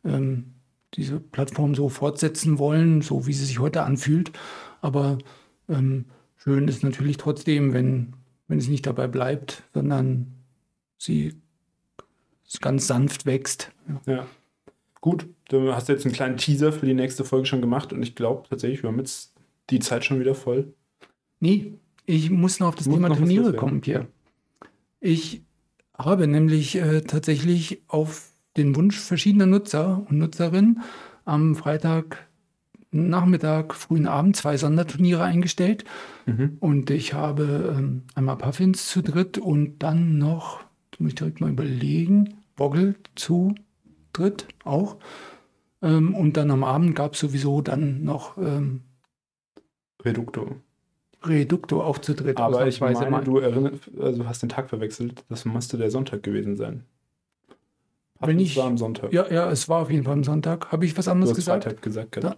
ähm, 0.05 0.54
diese 0.95 1.21
Plattform 1.21 1.75
so 1.75 1.89
fortsetzen 1.89 2.59
wollen, 2.59 3.03
so 3.03 3.27
wie 3.27 3.33
sie 3.33 3.45
sich 3.45 3.59
heute 3.59 3.83
anfühlt. 3.83 4.33
Aber 4.81 5.19
ähm, 5.69 6.07
schön 6.37 6.69
ist 6.69 6.83
natürlich 6.83 7.17
trotzdem, 7.17 7.73
wenn, 7.73 8.15
wenn 8.49 8.59
es 8.59 8.69
nicht 8.69 8.87
dabei 8.87 9.09
bleibt, 9.09 9.63
sondern 9.73 10.35
sie 10.99 11.35
ganz 12.61 12.87
sanft 12.87 13.27
wächst. 13.27 13.73
Ja. 13.89 14.15
ja. 14.15 14.27
Gut, 15.01 15.27
du 15.49 15.75
hast 15.75 15.89
jetzt 15.89 16.07
einen 16.07 16.15
kleinen 16.15 16.37
Teaser 16.37 16.73
für 16.73 16.87
die 16.87 16.95
nächste 16.95 17.25
Folge 17.25 17.47
schon 17.47 17.61
gemacht 17.61 17.93
und 17.93 18.03
ich 18.03 18.15
glaube 18.15 18.49
tatsächlich, 18.49 18.83
wir 18.83 18.89
haben 18.89 18.99
jetzt 18.99 19.35
die 19.71 19.81
Zeit 19.81 20.05
schon 20.05 20.21
wieder 20.21 20.35
voll. 20.35 20.73
Nee, 21.41 21.75
ich 22.07 22.31
muss 22.31 22.61
noch 22.61 22.69
auf 22.69 22.75
das 22.77 22.87
muss 22.87 22.97
Thema 22.97 23.15
Turniere 23.15 23.53
kommen, 23.55 23.81
Pierre. 23.81 24.07
Ich 25.01 25.43
habe 25.97 26.27
nämlich 26.27 26.77
äh, 26.77 27.03
tatsächlich 27.03 27.83
auf 27.89 28.31
den 28.57 28.77
Wunsch 28.77 28.99
verschiedener 28.99 29.47
Nutzer 29.47 30.05
und 30.09 30.19
Nutzerinnen 30.19 30.83
am 31.25 31.55
Freitag 31.55 32.29
Nachmittag, 32.95 33.75
frühen 33.75 34.07
Abend 34.07 34.37
zwei 34.37 34.57
Sonderturniere 34.57 35.25
eingestellt. 35.25 35.85
Mhm. 36.27 36.59
Und 36.61 36.91
ich 36.91 37.13
habe 37.13 37.75
ähm, 37.77 38.03
einmal 38.15 38.37
Puffins 38.37 38.87
zu 38.87 39.03
dritt 39.03 39.37
und 39.37 39.81
dann 39.81 40.17
noch, 40.17 40.61
muss 40.99 41.09
ich 41.09 41.15
direkt 41.17 41.41
mal 41.41 41.51
überlegen, 41.51 42.35
Boggle 42.55 42.95
zu 43.17 43.57
dritt 44.13 44.47
auch. 44.63 44.97
Ähm, 45.83 46.15
und 46.15 46.37
dann 46.37 46.53
am 46.53 46.63
Abend 46.63 46.95
gab 46.95 47.15
es 47.15 47.21
sowieso 47.21 47.61
dann 47.63 48.05
noch 48.05 48.39
ähm, 48.39 48.83
Reducto. 50.05 50.57
Reducto 51.25 51.83
auch 51.83 51.99
zu 51.99 52.15
dritt. 52.15 52.39
Aber 52.39 52.67
ich 52.69 52.81
meine, 52.81 53.11
mal. 53.11 53.25
du 53.25 53.39
erinnerst, 53.39 53.91
also 53.99 54.27
hast 54.29 54.43
den 54.43 54.51
Tag 54.51 54.69
verwechselt. 54.69 55.25
Das 55.29 55.45
müsste 55.45 55.79
der 55.79 55.91
Sonntag 55.91 56.23
gewesen 56.23 56.57
sein. 56.57 56.85
Wenn 58.27 58.39
ich, 58.39 58.57
war 58.57 58.67
am 58.67 58.79
Sonntag. 58.79 59.13
Ja, 59.13 59.31
ja, 59.31 59.51
es 59.51 59.69
war 59.69 59.83
auf 59.83 59.91
jeden 59.91 60.05
Fall 60.05 60.15
am 60.15 60.25
Sonntag. 60.25 60.73
Habe 60.73 60.85
ich 60.85 60.97
was 60.97 61.09
anderes 61.09 61.31
du 61.31 61.33
hast 61.33 61.45
gesagt? 61.45 61.65
Freitag 61.65 61.83
gesagt. 61.83 62.25
Da, 62.25 62.37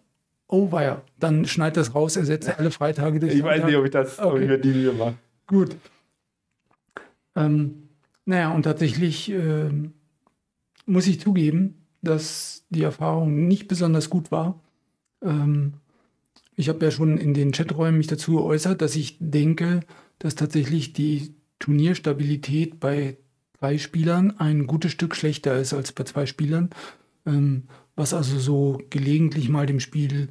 oh, 0.49 0.71
war 0.73 0.83
ja. 0.83 1.03
Dann 1.19 1.47
schneid 1.47 1.77
das 1.77 1.95
raus, 1.95 2.17
ersetze 2.17 2.59
alle 2.59 2.71
Freitage 2.71 3.21
durch. 3.21 3.33
ich 3.33 3.39
Sonntag. 3.41 3.59
weiß 3.59 3.67
nicht, 3.67 3.77
ob 3.77 3.85
ich 3.85 3.91
das, 3.91 4.19
okay. 4.19 4.29
ob 4.29 4.41
ich 4.41 4.49
mir 4.49 4.59
die 4.59 4.73
Mühe 4.73 4.93
mache. 4.93 5.15
Gut. 5.47 5.77
Ähm, 7.37 7.89
naja, 8.25 8.53
und 8.53 8.63
tatsächlich 8.63 9.31
äh, 9.31 9.71
muss 10.87 11.07
ich 11.07 11.21
zugeben, 11.21 11.87
dass 12.03 12.65
die 12.71 12.83
Erfahrung 12.83 13.47
nicht 13.47 13.69
besonders 13.69 14.11
gut 14.11 14.31
war. 14.31 14.61
Ähm, 15.23 15.75
ich 16.57 16.69
habe 16.69 16.85
ja 16.85 16.91
schon 16.91 17.19
in 17.19 17.35
den 17.35 17.53
Chaträumen 17.53 17.99
mich 17.99 18.07
dazu 18.07 18.37
geäußert, 18.37 18.81
dass 18.81 18.97
ich 18.97 19.19
denke, 19.21 19.81
dass 20.19 20.35
tatsächlich 20.35 20.93
die 20.95 21.35
Turnierstabilität 21.59 22.81
bei 22.81 23.19
drei 23.59 23.79
Spielern 23.79 24.39
ein 24.39 24.67
gutes 24.67 24.93
Stück 24.93 25.15
schlechter 25.15 25.57
ist 25.57 25.73
als 25.73 25.93
bei 25.93 26.05
zwei 26.05 26.27
Spielern, 26.27 26.71
ähm, 27.27 27.65
was 27.95 28.15
also 28.15 28.39
so 28.39 28.81
gelegentlich 28.91 29.49
mal 29.49 29.67
dem 29.67 29.81
Spiel 29.81 30.29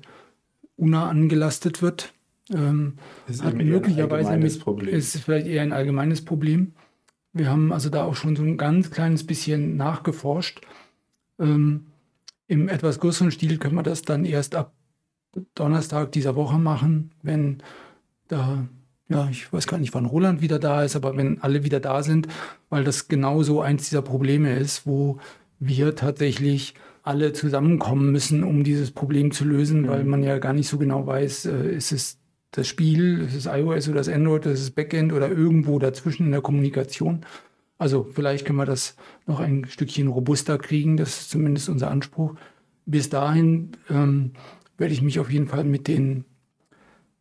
UNA 0.78 1.10
angelastet 1.10 1.82
wird. 1.82 2.14
Ähm, 2.54 2.96
ist 3.28 3.44
hat 3.44 3.56
möglicherweise 3.56 4.38
mit, 4.38 4.60
Problem. 4.60 4.94
ist 4.94 5.18
vielleicht 5.18 5.48
eher 5.48 5.64
ein 5.64 5.74
allgemeines 5.74 6.24
Problem. 6.24 6.74
Wir 7.34 7.50
haben 7.50 7.74
also 7.74 7.90
da 7.90 8.04
auch 8.04 8.16
schon 8.16 8.36
so 8.36 8.44
ein 8.44 8.58
ganz 8.58 8.92
kleines 8.92 9.26
bisschen 9.26 9.78
nachgeforscht. 9.78 10.62
Ähm, 11.40 11.88
Im 12.48 12.70
etwas 12.70 13.00
größeren 13.00 13.32
Stil 13.32 13.58
können 13.58 13.76
wir 13.76 13.84
das 13.84 14.04
dann 14.04 14.26
erst 14.26 14.56
ab 14.56 14.74
Donnerstag 15.56 16.12
dieser 16.12 16.36
Woche 16.36 16.58
machen, 16.58 17.12
wenn 17.24 17.62
da 18.28 18.68
ja, 19.08 19.28
ich 19.30 19.52
weiß 19.54 19.68
gar 19.68 19.78
nicht, 19.78 19.94
wann 19.94 20.06
Roland 20.06 20.42
wieder 20.42 20.58
da 20.58 20.84
ist, 20.84 20.96
aber 20.96 21.16
wenn 21.16 21.42
alle 21.42 21.64
wieder 21.64 21.80
da 21.80 22.02
sind, 22.02 22.28
weil 22.70 22.84
das 22.84 23.08
genauso 23.08 23.62
eins 23.62 23.90
dieser 23.90 24.02
Probleme 24.02 24.58
ist, 24.58 24.88
wo 24.88 25.20
wir 25.60 25.96
tatsächlich 25.96 26.74
alle 27.04 27.34
zusammenkommen 27.34 28.12
müssen, 28.12 28.44
um 28.44 28.64
dieses 28.64 28.92
Problem 28.92 29.32
zu 29.32 29.46
lösen, 29.46 29.84
mhm. 29.84 29.88
weil 29.90 30.04
man 30.06 30.24
ja 30.24 30.40
gar 30.40 30.54
nicht 30.54 30.68
so 30.68 30.80
genau 30.80 31.06
weiß, 31.06 31.46
äh, 31.46 31.76
ist 31.76 31.92
es 31.92 32.18
das 32.50 32.68
Spiel, 32.68 33.20
ist 33.20 33.36
es 33.36 33.46
iOS 33.46 33.90
oder 33.90 33.98
das 33.98 34.10
Android, 34.10 34.46
ist 34.48 34.62
es 34.62 34.72
Backend 34.72 35.14
oder 35.14 35.30
irgendwo 35.30 35.78
dazwischen 35.78 36.26
in 36.26 36.32
der 36.32 36.42
Kommunikation. 36.42 37.26
Also 37.78 38.08
vielleicht 38.12 38.46
können 38.46 38.58
wir 38.58 38.66
das 38.66 38.96
noch 39.28 39.40
ein 39.40 39.66
Stückchen 39.66 40.08
robuster 40.08 40.58
kriegen, 40.58 40.98
das 40.98 41.22
ist 41.22 41.30
zumindest 41.30 41.70
unser 41.70 41.92
Anspruch. 41.92 42.36
Bis 42.86 43.10
dahin 43.10 43.72
ähm, 43.90 44.32
werde 44.78 44.94
ich 44.94 45.02
mich 45.02 45.20
auf 45.20 45.30
jeden 45.30 45.48
Fall 45.48 45.64
mit 45.66 45.88
den 45.88 46.24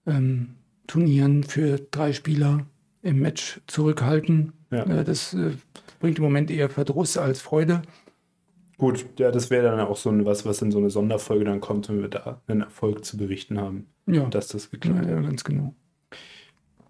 ähm, 0.06 0.54
Turnieren 0.86 1.44
für 1.44 1.78
drei 1.90 2.12
Spieler 2.12 2.66
im 3.02 3.20
Match 3.20 3.60
zurückhalten. 3.66 4.52
Ja. 4.70 4.84
Äh, 4.84 5.04
das 5.04 5.34
äh, 5.34 5.52
bringt 6.00 6.18
im 6.18 6.24
Moment 6.24 6.50
eher 6.50 6.68
Verdruss 6.68 7.16
als 7.16 7.40
Freude. 7.40 7.82
Gut, 8.76 9.06
ja, 9.18 9.30
das 9.30 9.50
wäre 9.50 9.64
dann 9.64 9.80
auch 9.80 9.96
so 9.96 10.10
ein, 10.10 10.24
was, 10.24 10.44
was 10.44 10.60
in 10.60 10.72
so 10.72 10.78
eine 10.78 10.90
Sonderfolge 10.90 11.44
dann 11.44 11.60
kommt, 11.60 11.88
wenn 11.88 12.00
wir 12.00 12.08
da 12.08 12.40
einen 12.46 12.62
Erfolg 12.62 13.04
zu 13.04 13.16
berichten 13.16 13.60
haben. 13.60 13.86
Ja. 14.06 14.24
Dass 14.26 14.48
das 14.48 14.70
geklappt 14.70 15.06
ja, 15.06 15.12
ja, 15.12 15.20
ganz 15.20 15.44
genau. 15.44 15.74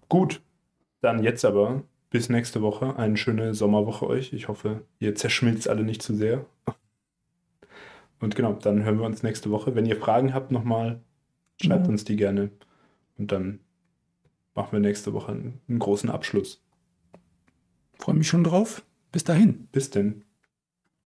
Gut, 0.09 0.41
dann 1.01 1.23
jetzt 1.23 1.45
aber 1.45 1.83
bis 2.09 2.29
nächste 2.29 2.61
Woche. 2.61 2.97
Eine 2.97 3.17
schöne 3.17 3.53
Sommerwoche 3.53 4.07
euch. 4.07 4.33
Ich 4.33 4.47
hoffe, 4.47 4.81
ihr 4.99 5.15
zerschmilzt 5.15 5.69
alle 5.69 5.83
nicht 5.83 6.01
zu 6.01 6.15
sehr. 6.15 6.45
Und 8.19 8.35
genau, 8.35 8.53
dann 8.53 8.83
hören 8.83 8.99
wir 8.99 9.05
uns 9.05 9.21
nächste 9.21 9.51
Woche. 9.51 9.75
Wenn 9.75 9.85
ihr 9.85 9.97
Fragen 9.97 10.33
habt 10.33 10.51
nochmal, 10.51 11.01
schreibt 11.61 11.85
ja. 11.85 11.91
uns 11.91 12.05
die 12.05 12.15
gerne. 12.15 12.49
Und 13.17 13.31
dann 13.31 13.59
machen 14.55 14.71
wir 14.71 14.79
nächste 14.79 15.13
Woche 15.13 15.31
einen, 15.31 15.61
einen 15.67 15.79
großen 15.79 16.09
Abschluss. 16.09 16.63
Freue 17.93 18.15
mich 18.15 18.27
schon 18.27 18.43
drauf. 18.43 18.83
Bis 19.11 19.23
dahin. 19.23 19.67
Bis 19.71 19.89
denn. 19.89 20.24